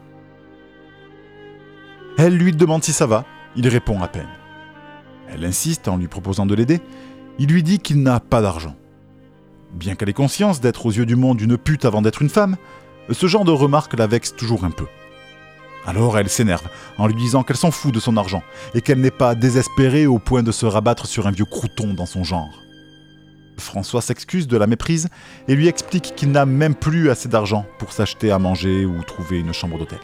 Elle 2.16 2.36
lui 2.36 2.52
demande 2.52 2.84
si 2.84 2.92
ça 2.92 3.06
va, 3.06 3.24
il 3.56 3.68
répond 3.68 4.00
à 4.00 4.08
peine. 4.08 4.28
Elle 5.28 5.44
insiste 5.44 5.88
en 5.88 5.96
lui 5.96 6.08
proposant 6.08 6.46
de 6.46 6.54
l'aider, 6.54 6.80
il 7.38 7.50
lui 7.50 7.62
dit 7.62 7.80
qu'il 7.80 8.02
n'a 8.02 8.20
pas 8.20 8.40
d'argent. 8.40 8.76
Bien 9.72 9.96
qu'elle 9.96 10.08
ait 10.08 10.14
conscience 10.14 10.60
d'être 10.60 10.86
aux 10.86 10.92
yeux 10.92 11.06
du 11.06 11.16
monde 11.16 11.40
une 11.40 11.58
pute 11.58 11.84
avant 11.84 12.02
d'être 12.02 12.22
une 12.22 12.28
femme, 12.28 12.56
ce 13.10 13.26
genre 13.26 13.44
de 13.44 13.50
remarque 13.50 13.98
la 13.98 14.06
vexe 14.06 14.34
toujours 14.34 14.64
un 14.64 14.70
peu. 14.70 14.86
Alors 15.86 16.18
elle 16.18 16.28
s'énerve 16.28 16.66
en 16.98 17.06
lui 17.06 17.14
disant 17.14 17.42
qu'elle 17.42 17.56
s'en 17.56 17.70
fout 17.70 17.92
de 17.92 18.00
son 18.00 18.16
argent 18.16 18.42
et 18.74 18.80
qu'elle 18.80 19.00
n'est 19.00 19.10
pas 19.10 19.34
désespérée 19.34 20.06
au 20.06 20.18
point 20.18 20.42
de 20.42 20.52
se 20.52 20.66
rabattre 20.66 21.06
sur 21.06 21.26
un 21.26 21.30
vieux 21.30 21.44
crouton 21.44 21.94
dans 21.94 22.06
son 22.06 22.24
genre. 22.24 22.62
François 23.58 24.00
s'excuse 24.00 24.48
de 24.48 24.56
la 24.56 24.66
méprise 24.66 25.08
et 25.46 25.54
lui 25.54 25.68
explique 25.68 26.14
qu'il 26.16 26.32
n'a 26.32 26.46
même 26.46 26.74
plus 26.74 27.10
assez 27.10 27.28
d'argent 27.28 27.66
pour 27.78 27.92
s'acheter 27.92 28.30
à 28.30 28.38
manger 28.38 28.84
ou 28.84 29.02
trouver 29.02 29.38
une 29.38 29.52
chambre 29.52 29.78
d'hôtel. 29.78 30.00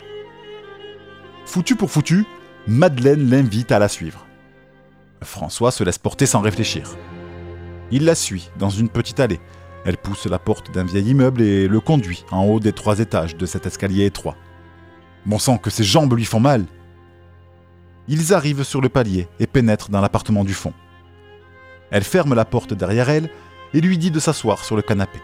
Foutu 1.46 1.74
pour 1.74 1.90
foutu, 1.90 2.24
Madeleine 2.68 3.28
l'invite 3.28 3.72
à 3.72 3.78
la 3.78 3.88
suivre. 3.88 4.26
François 5.22 5.72
se 5.72 5.82
laisse 5.82 5.98
porter 5.98 6.26
sans 6.26 6.40
réfléchir. 6.40 6.90
Il 7.90 8.04
la 8.04 8.14
suit 8.14 8.50
dans 8.58 8.70
une 8.70 8.88
petite 8.88 9.18
allée. 9.18 9.40
Elle 9.84 9.96
pousse 9.96 10.26
la 10.26 10.38
porte 10.38 10.72
d'un 10.72 10.84
vieil 10.84 11.10
immeuble 11.10 11.42
et 11.42 11.66
le 11.66 11.80
conduit 11.80 12.24
en 12.30 12.44
haut 12.44 12.60
des 12.60 12.72
trois 12.72 13.00
étages 13.00 13.36
de 13.36 13.46
cet 13.46 13.66
escalier 13.66 14.04
étroit. 14.04 14.36
Bon 15.26 15.38
sang 15.38 15.58
que 15.58 15.70
ses 15.70 15.84
jambes 15.84 16.14
lui 16.14 16.24
font 16.24 16.40
mal. 16.40 16.64
Ils 18.08 18.32
arrivent 18.32 18.64
sur 18.64 18.80
le 18.80 18.88
palier 18.88 19.28
et 19.38 19.46
pénètrent 19.46 19.90
dans 19.90 20.00
l'appartement 20.00 20.44
du 20.44 20.54
fond. 20.54 20.72
Elle 21.90 22.04
ferme 22.04 22.34
la 22.34 22.44
porte 22.44 22.72
derrière 22.72 23.10
elle 23.10 23.30
et 23.74 23.80
lui 23.80 23.98
dit 23.98 24.10
de 24.10 24.20
s'asseoir 24.20 24.64
sur 24.64 24.76
le 24.76 24.82
canapé. 24.82 25.18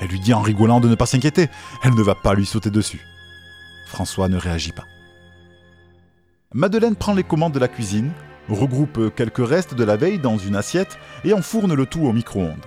Elle 0.00 0.08
lui 0.08 0.20
dit 0.20 0.34
en 0.34 0.42
rigolant 0.42 0.80
de 0.80 0.88
ne 0.88 0.94
pas 0.94 1.06
s'inquiéter, 1.06 1.48
elle 1.82 1.94
ne 1.94 2.02
va 2.02 2.14
pas 2.14 2.34
lui 2.34 2.44
sauter 2.44 2.70
dessus. 2.70 3.00
François 3.88 4.28
ne 4.28 4.36
réagit 4.36 4.72
pas. 4.72 4.84
Madeleine 6.52 6.96
prend 6.96 7.14
les 7.14 7.22
commandes 7.22 7.54
de 7.54 7.58
la 7.58 7.68
cuisine, 7.68 8.12
regroupe 8.48 9.14
quelques 9.14 9.46
restes 9.46 9.74
de 9.74 9.84
la 9.84 9.96
veille 9.96 10.18
dans 10.18 10.38
une 10.38 10.56
assiette 10.56 10.98
et 11.24 11.32
enfourne 11.32 11.74
le 11.74 11.86
tout 11.86 12.04
au 12.04 12.12
micro-ondes. 12.12 12.66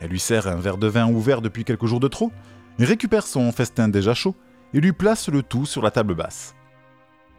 Elle 0.00 0.10
lui 0.10 0.20
sert 0.20 0.46
un 0.46 0.56
verre 0.56 0.76
de 0.76 0.86
vin 0.86 1.08
ouvert 1.08 1.40
depuis 1.40 1.64
quelques 1.64 1.86
jours 1.86 2.00
de 2.00 2.08
trop, 2.08 2.30
récupère 2.78 3.26
son 3.26 3.50
festin 3.52 3.88
déjà 3.88 4.12
chaud 4.12 4.34
et 4.76 4.80
lui 4.80 4.92
place 4.92 5.28
le 5.30 5.42
tout 5.42 5.64
sur 5.64 5.80
la 5.80 5.90
table 5.90 6.14
basse. 6.14 6.54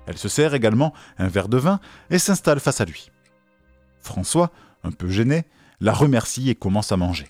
Elle 0.08 0.17
se 0.17 0.27
sert 0.27 0.56
également 0.56 0.91
un 1.20 1.27
verre 1.27 1.50
de 1.50 1.58
vin 1.58 1.79
et 2.10 2.17
s'installe 2.17 2.60
face 2.60 2.82
à 2.82 2.86
lui. 2.86 3.12
François, 4.00 4.51
un 4.84 4.91
peu 4.91 5.08
gêné, 5.08 5.46
la 5.79 5.94
remercie 5.94 6.50
et 6.50 6.56
commence 6.56 6.91
à 6.91 6.98
manger. 6.98 7.27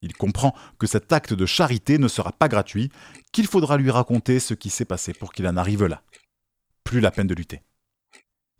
Il 0.00 0.14
comprend 0.14 0.54
que 0.78 0.86
cet 0.86 1.12
acte 1.12 1.32
de 1.32 1.44
charité 1.44 1.98
ne 1.98 2.06
sera 2.06 2.30
pas 2.30 2.46
gratuit, 2.46 2.92
qu'il 3.32 3.48
faudra 3.48 3.76
lui 3.76 3.90
raconter 3.90 4.38
ce 4.38 4.54
qui 4.54 4.70
s'est 4.70 4.84
passé 4.84 5.12
pour 5.12 5.32
qu'il 5.32 5.48
en 5.48 5.56
arrive 5.56 5.86
là. 5.86 6.02
Plus 6.84 7.00
la 7.00 7.10
peine 7.10 7.26
de 7.26 7.34
lutter. 7.34 7.62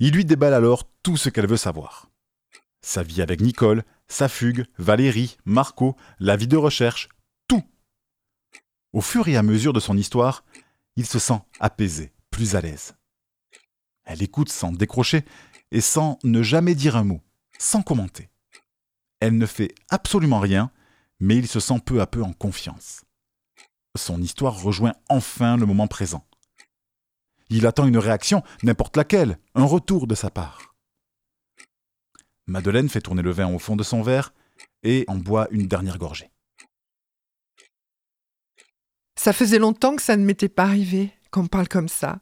Il 0.00 0.14
lui 0.14 0.24
déballe 0.24 0.54
alors 0.54 0.90
tout 1.04 1.16
ce 1.16 1.28
qu'elle 1.28 1.46
veut 1.46 1.56
savoir. 1.56 2.10
Sa 2.80 3.04
vie 3.04 3.22
avec 3.22 3.40
Nicole, 3.40 3.84
sa 4.08 4.28
fugue, 4.28 4.64
Valérie, 4.78 5.36
Marco, 5.44 5.94
la 6.18 6.36
vie 6.36 6.48
de 6.48 6.56
recherche, 6.56 7.08
au 8.96 9.02
fur 9.02 9.28
et 9.28 9.36
à 9.36 9.42
mesure 9.42 9.74
de 9.74 9.78
son 9.78 9.94
histoire, 9.94 10.42
il 10.96 11.04
se 11.04 11.18
sent 11.18 11.38
apaisé, 11.60 12.14
plus 12.30 12.56
à 12.56 12.62
l'aise. 12.62 12.96
Elle 14.04 14.22
écoute 14.22 14.48
sans 14.48 14.72
décrocher 14.72 15.22
et 15.70 15.82
sans 15.82 16.18
ne 16.24 16.42
jamais 16.42 16.74
dire 16.74 16.96
un 16.96 17.04
mot, 17.04 17.20
sans 17.58 17.82
commenter. 17.82 18.30
Elle 19.20 19.36
ne 19.36 19.44
fait 19.44 19.74
absolument 19.90 20.40
rien, 20.40 20.70
mais 21.20 21.36
il 21.36 21.46
se 21.46 21.60
sent 21.60 21.78
peu 21.84 22.00
à 22.00 22.06
peu 22.06 22.22
en 22.22 22.32
confiance. 22.32 23.04
son 23.96 24.22
histoire 24.22 24.62
rejoint 24.62 24.94
enfin 25.10 25.58
le 25.58 25.66
moment 25.66 25.88
présent. 25.88 26.26
Il 27.50 27.66
attend 27.66 27.86
une 27.86 27.98
réaction, 27.98 28.42
n'importe 28.62 28.96
laquelle, 28.96 29.38
un 29.54 29.64
retour 29.64 30.06
de 30.06 30.14
sa 30.14 30.30
part. 30.30 30.74
Madeleine 32.46 32.88
fait 32.88 33.02
tourner 33.02 33.20
le 33.20 33.30
vin 33.30 33.52
au 33.52 33.58
fond 33.58 33.76
de 33.76 33.82
son 33.82 34.00
verre 34.00 34.32
et 34.82 35.04
en 35.06 35.16
boit 35.16 35.48
une 35.50 35.68
dernière 35.68 35.98
gorgée. 35.98 36.30
Ça 39.26 39.32
faisait 39.32 39.58
longtemps 39.58 39.96
que 39.96 40.02
ça 40.02 40.16
ne 40.16 40.24
m'était 40.24 40.48
pas 40.48 40.62
arrivé, 40.62 41.10
qu'on 41.32 41.48
parle 41.48 41.66
comme 41.66 41.88
ça. 41.88 42.20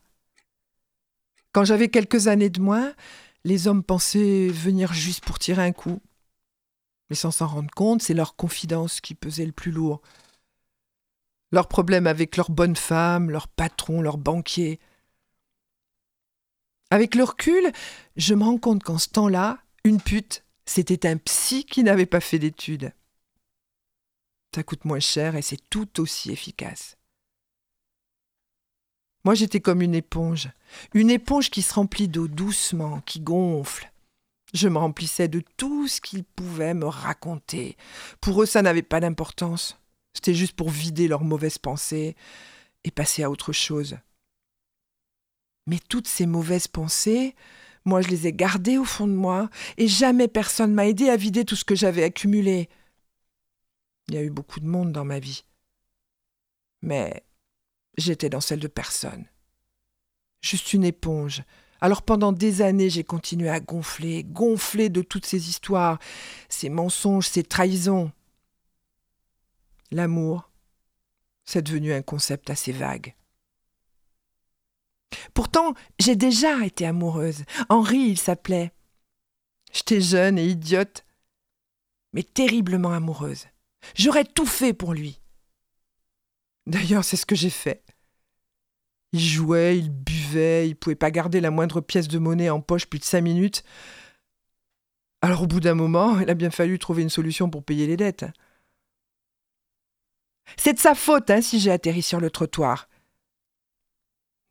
Quand 1.53 1.63
j'avais 1.63 1.91
quelques 1.91 2.29
années 2.29 2.49
de 2.49 2.63
moins, 2.63 2.95
les 3.45 3.69
hommes 3.69 3.83
pensaient 3.83 4.49
venir 4.49 4.95
juste 4.95 5.23
pour 5.23 5.39
tirer 5.39 5.63
un 5.63 5.73
coup. 5.73 6.01
Mais 7.11 7.17
sans 7.17 7.31
s'en 7.31 7.47
rendre 7.47 7.71
compte, 7.77 8.01
c'est 8.01 8.15
leur 8.15 8.37
confidence 8.37 9.03
qui 9.03 9.15
pesait 9.15 9.45
le 9.45 9.53
plus 9.53 9.71
lourd. 9.71 10.01
Leurs 11.53 11.69
problèmes 11.69 12.07
avec 12.07 12.39
leur 12.39 12.51
bonne 12.51 12.75
femme, 12.75 13.29
leur 13.29 13.49
patron, 13.49 14.01
leur 14.01 14.17
banquier. 14.17 14.81
Avec 16.91 17.17
le 17.17 17.25
recul, 17.25 17.71
je 18.17 18.33
me 18.33 18.45
rends 18.45 18.57
compte 18.57 18.83
qu'en 18.83 18.97
ce 18.97 19.11
temps-là, 19.11 19.59
une 19.85 20.01
pute, 20.01 20.43
c'était 20.65 21.07
un 21.07 21.19
psy 21.19 21.67
qui 21.67 21.83
n'avait 21.83 22.07
pas 22.07 22.21
fait 22.21 22.39
d'études. 22.39 22.95
Ça 24.55 24.63
coûte 24.63 24.85
moins 24.85 25.01
cher 25.01 25.35
et 25.35 25.43
c'est 25.43 25.69
tout 25.69 26.01
aussi 26.01 26.31
efficace. 26.31 26.97
Moi, 29.25 29.35
j'étais 29.35 29.59
comme 29.59 29.83
une 29.83 29.97
éponge. 29.97 30.49
Une 30.93 31.11
éponge 31.11 31.51
qui 31.51 31.61
se 31.61 31.75
remplit 31.75 32.07
d'eau 32.07 32.29
doucement, 32.29 33.01
qui 33.01 33.19
gonfle. 33.19 33.91
Je 34.53 34.69
me 34.69 34.79
remplissais 34.79 35.27
de 35.27 35.43
tout 35.57 35.89
ce 35.89 36.01
qu'ils 36.01 36.23
pouvaient 36.23 36.75
me 36.75 36.87
raconter. 36.87 37.77
Pour 38.21 38.43
eux, 38.43 38.47
ça 38.47 38.63
n'avait 38.63 38.83
pas 38.83 39.01
d'importance. 39.01 39.77
C'était 40.13 40.35
juste 40.35 40.53
pour 40.53 40.71
vider 40.71 41.09
leurs 41.09 41.25
mauvaises 41.25 41.59
pensées 41.59 42.15
et 42.85 42.93
passer 42.93 43.25
à 43.25 43.31
autre 43.31 43.53
chose. 43.53 43.97
Mais 45.67 45.81
toutes 45.89 46.07
ces 46.07 46.27
mauvaises 46.27 46.69
pensées, 46.69 47.35
moi 47.85 48.03
je 48.03 48.09
les 48.09 48.29
ai 48.29 48.33
gardées 48.33 48.79
au 48.79 48.85
fond 48.85 49.09
de 49.09 49.15
moi, 49.15 49.51
et 49.79 49.89
jamais 49.89 50.29
personne 50.29 50.75
m'a 50.75 50.87
aidé 50.87 51.09
à 51.09 51.17
vider 51.17 51.45
tout 51.45 51.57
ce 51.57 51.65
que 51.65 51.75
j'avais 51.75 52.05
accumulé. 52.05 52.69
Il 54.09 54.15
y 54.15 54.19
a 54.19 54.23
eu 54.23 54.31
beaucoup 54.31 54.61
de 54.61 54.67
monde 54.67 54.93
dans 54.93 55.05
ma 55.05 55.19
vie. 55.19 55.45
Mais 56.83 57.25
j'étais 57.97 58.29
dans 58.29 58.41
celle 58.41 58.61
de 58.61 58.69
personne. 58.69 59.27
Juste 60.43 60.73
une 60.73 60.85
éponge. 60.85 61.43
Alors 61.81 62.03
pendant 62.03 62.33
des 62.33 62.63
années, 62.63 62.91
j'ai 62.91 63.05
continué 63.05 63.49
à 63.49 63.61
gonfler, 63.61 64.25
gonfler 64.25 64.89
de 64.89 65.03
toutes 65.03 65.27
ces 65.27 65.49
histoires, 65.49 65.99
ces 66.49 66.69
mensonges, 66.69 67.29
ces 67.29 67.43
trahisons. 67.43 68.13
L'amour, 69.91 70.51
c'est 71.45 71.63
devenu 71.63 71.93
un 71.93 72.03
concept 72.03 72.51
assez 72.51 72.73
vague. 72.73 73.15
Pourtant, 75.33 75.75
j'ai 75.99 76.17
déjà 76.17 76.65
été 76.65 76.87
amoureuse. 76.87 77.45
Henri, 77.69 77.99
il 77.99 78.19
s'appelait. 78.19 78.73
J'étais 79.73 80.01
jeune 80.01 80.39
et 80.39 80.47
idiote, 80.47 81.05
mais 82.13 82.23
terriblement 82.23 82.93
amoureuse. 82.93 83.47
J'aurais 83.95 84.25
tout 84.25 84.47
fait 84.47 84.73
pour 84.73 84.95
lui. 84.95 85.21
D'ailleurs, 86.67 87.05
c'est 87.05 87.17
ce 87.17 87.27
que 87.27 87.35
j'ai 87.35 87.51
fait. 87.51 87.83
Il 89.13 89.21
jouait, 89.21 89.79
il 89.79 89.91
buvait, 89.91 90.69
il 90.69 90.75
pouvait 90.75 90.97
pas 90.97 91.11
garder 91.11 91.41
la 91.41 91.51
moindre 91.51 91.81
pièce 91.81 92.09
de 92.09 92.19
monnaie 92.19 92.51
en 92.51 92.61
poche 92.61 92.87
plus 92.87 92.99
de 92.99 93.05
cinq 93.05 93.21
minutes. 93.21 93.63
Alors 95.23 95.43
au 95.43 95.47
bout 95.47 95.61
d'un 95.61 95.75
moment, 95.75 96.19
il 96.19 96.29
a 96.29 96.35
bien 96.35 96.51
fallu 96.51 96.79
trouver 96.79 97.03
une 97.03 97.11
solution 97.11 97.49
pour 97.49 97.65
payer 97.65 97.87
les 97.87 97.97
dettes. 97.97 98.25
C'est 100.57 100.75
de 100.75 100.79
sa 100.79 100.95
faute 100.95 101.31
hein, 101.31 101.41
si 101.41 101.61
j'ai 101.61 101.71
atterri 101.71 102.03
sur 102.03 102.21
le 102.21 102.31
trottoir. 102.31 102.89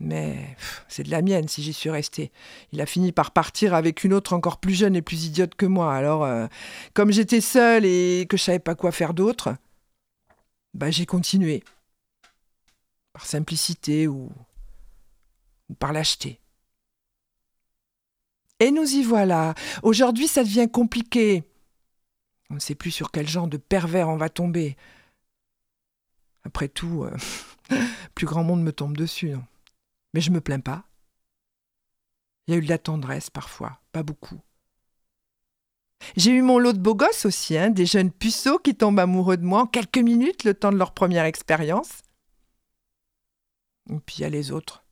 Mais 0.04 0.58
c'est 0.90 1.04
de 1.04 1.12
la 1.12 1.22
mienne 1.22 1.48
si 1.48 1.64
j'y 1.64 1.72
suis 1.72 1.90
resté. 1.90 2.34
Il 2.74 2.82
a 2.82 2.86
fini 2.86 3.14
par 3.14 3.32
partir 3.32 3.74
avec 3.74 4.04
une 4.04 4.14
autre 4.14 4.34
encore 4.34 4.60
plus 4.60 4.74
jeune 4.74 4.98
et 4.98 5.02
plus 5.02 5.26
idiote 5.26 5.56
que 5.56 5.66
moi. 5.66 5.96
Alors, 5.96 6.26
euh, 6.26 6.48
comme 6.94 7.12
j'étais 7.12 7.40
seule 7.40 7.86
et 7.86 8.28
que 8.30 8.36
je 8.36 8.44
savais 8.44 8.60
pas 8.60 8.76
quoi 8.76 8.92
faire 8.92 9.14
d'autre, 9.14 9.56
bah 10.74 10.92
j'ai 10.92 11.06
continué. 11.06 11.64
Par 13.14 13.26
simplicité 13.26 14.10
ou, 14.10 14.30
ou 15.70 15.74
par 15.74 15.94
lâcheté. 15.94 16.42
Et 18.60 18.72
nous 18.72 18.96
y 18.96 19.04
voilà. 19.04 19.54
Aujourd'hui, 19.84 20.28
ça 20.28 20.44
devient 20.44 20.68
compliqué. 20.70 21.44
On 22.50 22.56
ne 22.56 22.60
sait 22.60 22.76
plus 22.76 22.92
sur 22.92 23.10
quel 23.10 23.28
genre 23.28 23.48
de 23.48 23.58
pervers 23.58 24.10
on 24.10 24.18
va 24.18 24.28
tomber. 24.28 24.76
Après 26.44 26.68
tout, 26.68 27.06
euh, 27.06 27.16
plus 28.16 28.26
grand 28.26 28.44
monde 28.44 28.64
me 28.64 28.74
tombe 28.74 28.98
dessus, 28.98 29.30
non? 29.30 29.44
Mais 30.14 30.22
je 30.22 30.32
me 30.32 30.42
plains 30.42 30.60
pas. 30.60 30.86
Il 32.48 32.54
y 32.54 32.56
a 32.56 32.58
eu 32.58 32.64
de 32.64 32.70
la 32.70 32.78
tendresse 32.78 33.30
parfois, 33.30 33.80
pas 33.92 34.04
beaucoup. 34.04 34.42
J'ai 36.18 36.32
eu 36.32 36.42
mon 36.42 36.60
lot 36.60 36.74
de 36.74 36.80
beaux 36.80 36.96
gosses 36.96 37.26
aussi, 37.26 37.58
hein, 37.58 37.70
des 37.70 37.86
jeunes 37.86 38.12
puceaux 38.12 38.60
qui 38.60 38.76
tombent 38.76 39.00
amoureux 39.00 39.38
de 39.38 39.46
moi 39.46 39.62
en 39.62 39.68
quelques 39.68 39.98
minutes, 39.98 40.44
le 40.44 40.54
temps 40.54 40.72
de 40.72 40.78
leur 40.78 40.94
première 40.94 41.26
expérience. 41.26 42.02
Et 43.90 44.00
puis 44.00 44.18
il 44.20 44.22
y 44.22 44.26
a 44.26 44.30
les 44.30 44.52
autres. 44.52 44.84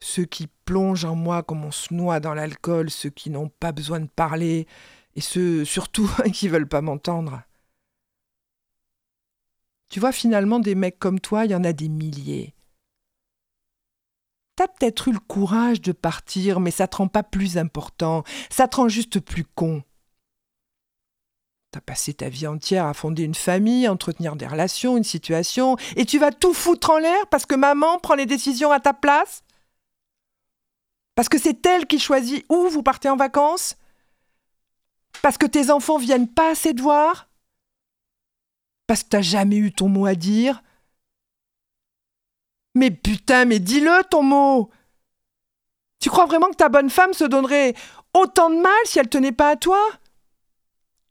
Ceux 0.00 0.24
qui 0.24 0.48
plongent 0.64 1.04
en 1.04 1.14
moi 1.14 1.42
comme 1.42 1.64
on 1.64 1.70
se 1.70 1.92
noie 1.92 2.20
dans 2.20 2.34
l'alcool, 2.34 2.90
ceux 2.90 3.10
qui 3.10 3.30
n'ont 3.30 3.48
pas 3.48 3.72
besoin 3.72 4.00
de 4.00 4.08
parler, 4.08 4.66
et 5.14 5.20
ceux 5.20 5.64
surtout 5.64 6.10
qui 6.32 6.48
veulent 6.48 6.68
pas 6.68 6.82
m'entendre. 6.82 7.42
Tu 9.90 10.00
vois, 10.00 10.12
finalement, 10.12 10.58
des 10.58 10.74
mecs 10.74 10.98
comme 10.98 11.20
toi, 11.20 11.44
il 11.44 11.52
y 11.52 11.54
en 11.54 11.64
a 11.64 11.72
des 11.72 11.88
milliers. 11.88 12.54
T'as 14.56 14.68
peut-être 14.68 15.08
eu 15.08 15.12
le 15.12 15.18
courage 15.18 15.80
de 15.80 15.92
partir, 15.92 16.60
mais 16.60 16.70
ça 16.70 16.86
te 16.86 16.96
rend 16.96 17.08
pas 17.08 17.24
plus 17.24 17.58
important, 17.58 18.22
ça 18.50 18.68
te 18.68 18.76
rend 18.76 18.88
juste 18.88 19.18
plus 19.18 19.44
con. 19.44 19.82
T'as 21.72 21.80
passé 21.80 22.14
ta 22.14 22.28
vie 22.28 22.46
entière 22.46 22.86
à 22.86 22.94
fonder 22.94 23.24
une 23.24 23.34
famille, 23.34 23.86
à 23.86 23.92
entretenir 23.92 24.36
des 24.36 24.46
relations, 24.46 24.96
une 24.96 25.02
situation, 25.02 25.76
et 25.96 26.04
tu 26.04 26.20
vas 26.20 26.30
tout 26.30 26.54
foutre 26.54 26.90
en 26.90 26.98
l'air 26.98 27.26
parce 27.30 27.46
que 27.46 27.56
maman 27.56 27.98
prend 27.98 28.14
les 28.14 28.26
décisions 28.26 28.70
à 28.70 28.78
ta 28.78 28.94
place? 28.94 29.42
Parce 31.16 31.28
que 31.28 31.38
c'est 31.38 31.66
elle 31.66 31.86
qui 31.86 31.98
choisit 31.98 32.44
où 32.48 32.68
vous 32.68 32.84
partez 32.84 33.08
en 33.08 33.16
vacances? 33.16 33.76
Parce 35.20 35.36
que 35.36 35.46
tes 35.46 35.70
enfants 35.70 35.98
viennent 35.98 36.28
pas 36.28 36.52
assez 36.52 36.72
te 36.72 36.80
voir? 36.80 37.28
Parce 38.86 39.02
que 39.02 39.08
t'as 39.08 39.22
jamais 39.22 39.56
eu 39.56 39.72
ton 39.72 39.88
mot 39.88 40.06
à 40.06 40.14
dire? 40.14 40.62
Mais 42.74 42.90
putain, 42.90 43.44
mais 43.44 43.60
dis-le 43.60 44.02
ton 44.10 44.22
mot. 44.22 44.70
Tu 46.00 46.10
crois 46.10 46.26
vraiment 46.26 46.50
que 46.50 46.56
ta 46.56 46.68
bonne 46.68 46.90
femme 46.90 47.14
se 47.14 47.24
donnerait 47.24 47.74
autant 48.12 48.50
de 48.50 48.60
mal 48.60 48.72
si 48.84 48.98
elle 48.98 49.08
tenait 49.08 49.32
pas 49.32 49.50
à 49.50 49.56
toi? 49.56 49.80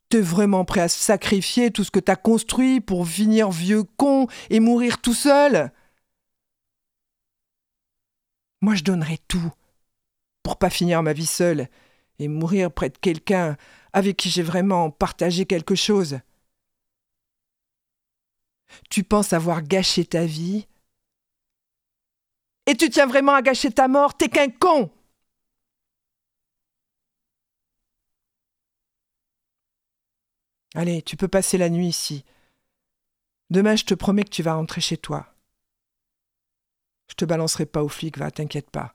T'es 0.10 0.22
vraiment 0.22 0.66
prêt 0.66 0.82
à 0.82 0.88
sacrifier 0.88 1.72
tout 1.72 1.84
ce 1.84 1.90
que 1.92 2.00
t'as 2.00 2.16
construit 2.16 2.82
pour 2.82 3.08
finir 3.08 3.50
vieux 3.50 3.84
con 3.84 4.28
et 4.50 4.60
mourir 4.60 5.02
tout 5.02 5.16
seul? 5.16 5.72
Moi 8.62 8.76
je 8.76 8.84
donnerais 8.84 9.20
tout 9.28 9.52
pour 10.44 10.58
pas 10.58 10.70
finir 10.70 11.02
ma 11.02 11.14
vie 11.14 11.26
seule 11.26 11.68
et 12.20 12.28
mourir 12.28 12.72
près 12.72 12.90
de 12.90 12.98
quelqu'un 12.98 13.58
avec 13.94 14.18
qui 14.18 14.30
j'ai 14.30 14.44
vraiment 14.44 14.92
partagé 14.92 15.46
quelque 15.46 15.76
chose. 15.76 16.20
Tu 18.90 19.04
penses 19.04 19.34
avoir 19.34 19.64
gâché 19.64 20.06
ta 20.06 20.26
vie 20.26 20.68
et 22.66 22.76
tu 22.76 22.90
tiens 22.90 23.06
vraiment 23.06 23.34
à 23.34 23.42
gâcher 23.42 23.72
ta 23.72 23.88
mort, 23.88 24.16
t'es 24.16 24.30
qu'un 24.30 24.50
con 24.50 24.90
Allez, 30.76 31.04
tu 31.04 31.18
peux 31.18 31.28
passer 31.28 31.58
la 31.58 31.70
nuit 31.70 31.88
ici. 31.88 32.26
Demain, 33.52 33.76
je 33.76 33.86
te 33.86 33.94
promets 33.94 34.24
que 34.24 34.30
tu 34.30 34.42
vas 34.42 34.56
rentrer 34.56 34.82
chez 34.82 34.98
toi. 34.98 35.28
Je 37.08 37.14
te 37.14 37.26
balancerai 37.26 37.68
pas 37.68 37.84
aux 37.84 37.90
flics, 37.90 38.18
va, 38.18 38.32
t'inquiète 38.32 38.72
pas. 38.72 38.94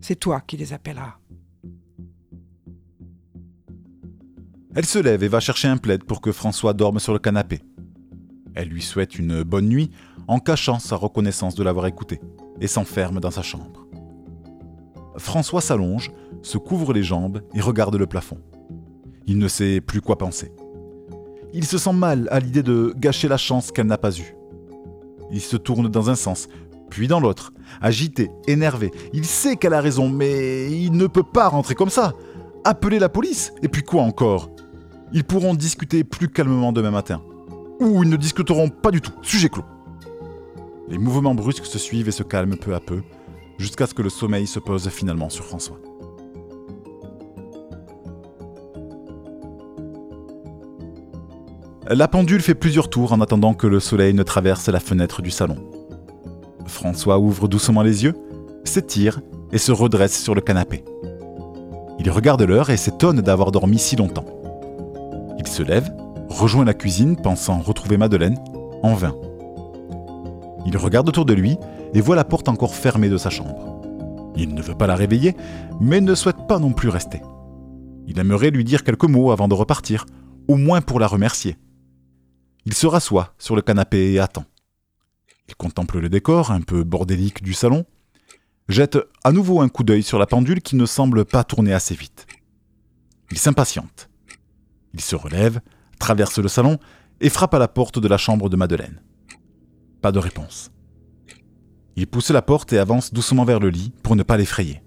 C'est 0.00 0.14
toi 0.14 0.40
qui 0.40 0.56
les 0.56 0.72
appelleras. 0.72 1.18
Elle 4.76 4.86
se 4.86 5.00
lève 5.00 5.24
et 5.24 5.28
va 5.28 5.40
chercher 5.40 5.66
un 5.66 5.78
plaid 5.78 6.04
pour 6.04 6.20
que 6.20 6.30
François 6.30 6.74
dorme 6.74 7.00
sur 7.00 7.12
le 7.12 7.18
canapé. 7.18 7.60
Elle 8.54 8.68
lui 8.68 8.82
souhaite 8.82 9.18
une 9.18 9.42
bonne 9.42 9.68
nuit 9.68 9.90
en 10.28 10.38
cachant 10.38 10.78
sa 10.78 10.94
reconnaissance 10.96 11.54
de 11.54 11.64
l'avoir 11.64 11.86
écouté, 11.86 12.20
et 12.60 12.66
s'enferme 12.66 13.18
dans 13.18 13.30
sa 13.30 13.42
chambre. 13.42 13.86
François 15.16 15.60
s'allonge, 15.60 16.12
se 16.42 16.58
couvre 16.58 16.92
les 16.92 17.02
jambes 17.02 17.42
et 17.54 17.60
regarde 17.60 17.96
le 17.96 18.06
plafond. 18.06 18.38
Il 19.26 19.38
ne 19.38 19.48
sait 19.48 19.80
plus 19.80 20.00
quoi 20.00 20.16
penser. 20.16 20.52
Il 21.52 21.64
se 21.64 21.78
sent 21.78 21.92
mal 21.92 22.28
à 22.30 22.40
l'idée 22.40 22.62
de 22.62 22.92
gâcher 22.96 23.26
la 23.26 23.36
chance 23.36 23.72
qu'elle 23.72 23.86
n'a 23.86 23.98
pas 23.98 24.16
eue. 24.16 24.36
Il 25.30 25.40
se 25.40 25.56
tourne 25.56 25.88
dans 25.88 26.10
un 26.10 26.14
sens, 26.14 26.48
puis 26.90 27.08
dans 27.08 27.20
l'autre, 27.20 27.52
agité, 27.80 28.30
énervé. 28.46 28.90
Il 29.12 29.24
sait 29.24 29.56
qu'elle 29.56 29.74
a 29.74 29.80
raison, 29.80 30.08
mais 30.08 30.70
il 30.70 30.92
ne 30.92 31.06
peut 31.06 31.22
pas 31.22 31.48
rentrer 31.48 31.74
comme 31.74 31.90
ça. 31.90 32.12
Appeler 32.64 32.98
la 32.98 33.08
police, 33.08 33.52
et 33.62 33.68
puis 33.68 33.82
quoi 33.82 34.02
encore? 34.02 34.50
Ils 35.12 35.24
pourront 35.24 35.54
discuter 35.54 36.04
plus 36.04 36.28
calmement 36.28 36.72
demain 36.72 36.90
matin. 36.90 37.22
ou 37.80 38.02
ils 38.02 38.10
ne 38.10 38.16
discuteront 38.16 38.68
pas 38.68 38.90
du 38.90 39.00
tout. 39.00 39.12
Sujet 39.22 39.48
clos. 39.48 39.64
Les 40.90 40.98
mouvements 40.98 41.34
brusques 41.34 41.66
se 41.66 41.78
suivent 41.78 42.08
et 42.08 42.12
se 42.12 42.22
calment 42.22 42.56
peu 42.56 42.74
à 42.74 42.80
peu, 42.80 43.02
jusqu'à 43.58 43.86
ce 43.86 43.94
que 43.94 44.02
le 44.02 44.08
sommeil 44.08 44.46
se 44.46 44.58
pose 44.58 44.88
finalement 44.88 45.28
sur 45.28 45.44
François. 45.44 45.78
La 51.90 52.08
pendule 52.08 52.42
fait 52.42 52.54
plusieurs 52.54 52.90
tours 52.90 53.12
en 53.12 53.20
attendant 53.20 53.54
que 53.54 53.66
le 53.66 53.80
soleil 53.80 54.14
ne 54.14 54.22
traverse 54.22 54.68
la 54.68 54.80
fenêtre 54.80 55.22
du 55.22 55.30
salon. 55.30 55.56
François 56.66 57.18
ouvre 57.18 57.48
doucement 57.48 57.82
les 57.82 58.04
yeux, 58.04 58.14
s'étire 58.64 59.20
et 59.52 59.58
se 59.58 59.72
redresse 59.72 60.22
sur 60.22 60.34
le 60.34 60.40
canapé. 60.40 60.84
Il 61.98 62.10
regarde 62.10 62.42
l'heure 62.42 62.70
et 62.70 62.76
s'étonne 62.76 63.20
d'avoir 63.20 63.52
dormi 63.52 63.78
si 63.78 63.96
longtemps. 63.96 64.26
Il 65.38 65.46
se 65.46 65.62
lève, 65.62 65.90
rejoint 66.28 66.64
la 66.64 66.74
cuisine 66.74 67.16
pensant 67.16 67.58
retrouver 67.58 67.96
Madeleine, 67.96 68.38
en 68.82 68.94
vain. 68.94 69.14
Il 70.66 70.76
regarde 70.76 71.08
autour 71.08 71.24
de 71.24 71.34
lui 71.34 71.56
et 71.94 72.00
voit 72.00 72.16
la 72.16 72.24
porte 72.24 72.48
encore 72.48 72.74
fermée 72.74 73.08
de 73.08 73.16
sa 73.16 73.30
chambre. 73.30 73.80
Il 74.36 74.54
ne 74.54 74.62
veut 74.62 74.76
pas 74.76 74.86
la 74.86 74.94
réveiller, 74.94 75.34
mais 75.80 76.00
ne 76.00 76.14
souhaite 76.14 76.46
pas 76.46 76.58
non 76.58 76.72
plus 76.72 76.88
rester. 76.88 77.20
Il 78.06 78.18
aimerait 78.18 78.50
lui 78.50 78.64
dire 78.64 78.84
quelques 78.84 79.04
mots 79.04 79.32
avant 79.32 79.48
de 79.48 79.54
repartir, 79.54 80.06
au 80.46 80.56
moins 80.56 80.80
pour 80.80 81.00
la 81.00 81.06
remercier. 81.06 81.56
Il 82.64 82.74
se 82.74 82.86
rassoit 82.86 83.34
sur 83.38 83.56
le 83.56 83.62
canapé 83.62 84.12
et 84.12 84.18
attend. 84.18 84.44
Il 85.48 85.56
contemple 85.56 85.98
le 85.98 86.08
décor 86.08 86.50
un 86.50 86.60
peu 86.60 86.84
bordélique 86.84 87.42
du 87.42 87.54
salon, 87.54 87.84
jette 88.68 88.98
à 89.24 89.32
nouveau 89.32 89.60
un 89.60 89.68
coup 89.68 89.82
d'œil 89.82 90.02
sur 90.02 90.18
la 90.18 90.26
pendule 90.26 90.60
qui 90.60 90.76
ne 90.76 90.86
semble 90.86 91.24
pas 91.24 91.44
tourner 91.44 91.72
assez 91.72 91.94
vite. 91.94 92.26
Il 93.30 93.38
s'impatiente. 93.38 94.08
Il 94.94 95.00
se 95.00 95.16
relève, 95.16 95.60
traverse 95.98 96.38
le 96.38 96.48
salon 96.48 96.78
et 97.20 97.30
frappe 97.30 97.54
à 97.54 97.58
la 97.58 97.68
porte 97.68 97.98
de 97.98 98.08
la 98.08 98.18
chambre 98.18 98.48
de 98.48 98.56
Madeleine. 98.56 99.00
Pas 100.00 100.12
de 100.12 100.18
réponse. 100.18 100.70
Il 101.96 102.06
pousse 102.06 102.30
la 102.30 102.42
porte 102.42 102.72
et 102.72 102.78
avance 102.78 103.12
doucement 103.12 103.44
vers 103.44 103.58
le 103.58 103.70
lit 103.70 103.92
pour 104.02 104.14
ne 104.14 104.22
pas 104.22 104.36
l'effrayer. 104.36 104.82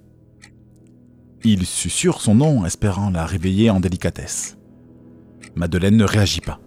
Il 1.44 1.66
susurre 1.66 2.22
son 2.22 2.36
nom, 2.36 2.66
espérant 2.66 3.10
la 3.10 3.26
réveiller 3.26 3.70
en 3.70 3.80
délicatesse. 3.80 4.58
Madeleine 5.56 5.98
ne 5.98 6.06
réagit 6.06 6.40
pas. 6.40 6.60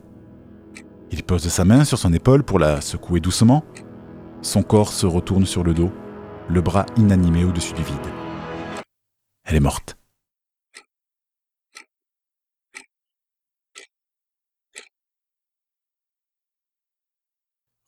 Il 1.10 1.22
pose 1.22 1.48
sa 1.48 1.64
main 1.64 1.84
sur 1.84 1.96
son 1.96 2.12
épaule 2.12 2.42
pour 2.42 2.58
la 2.58 2.80
secouer 2.80 3.20
doucement. 3.20 3.64
Son 4.42 4.62
corps 4.62 4.92
se 4.92 5.06
retourne 5.06 5.46
sur 5.46 5.62
le 5.62 5.72
dos, 5.72 5.92
le 6.48 6.60
bras 6.60 6.84
inanimé 6.96 7.44
au-dessus 7.44 7.72
du 7.72 7.82
vide. 7.82 7.96
Elle 9.44 9.56
est 9.56 9.60
morte. 9.60 9.96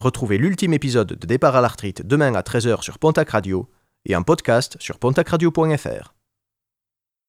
Retrouvez 0.01 0.37
l'ultime 0.37 0.75
épisode 0.75 1.15
de 1.15 1.27
Départ 1.27 1.57
à 1.57 1.63
l'arthrite 1.63 2.07
demain 2.07 2.35
à 2.35 2.43
13h 2.43 2.83
sur 2.83 2.99
Pontac 2.99 3.31
Radio 3.31 3.71
et 4.05 4.15
un 4.15 4.21
podcast 4.23 4.77
sur 4.79 4.99
pontacradio.fr. 4.99 6.16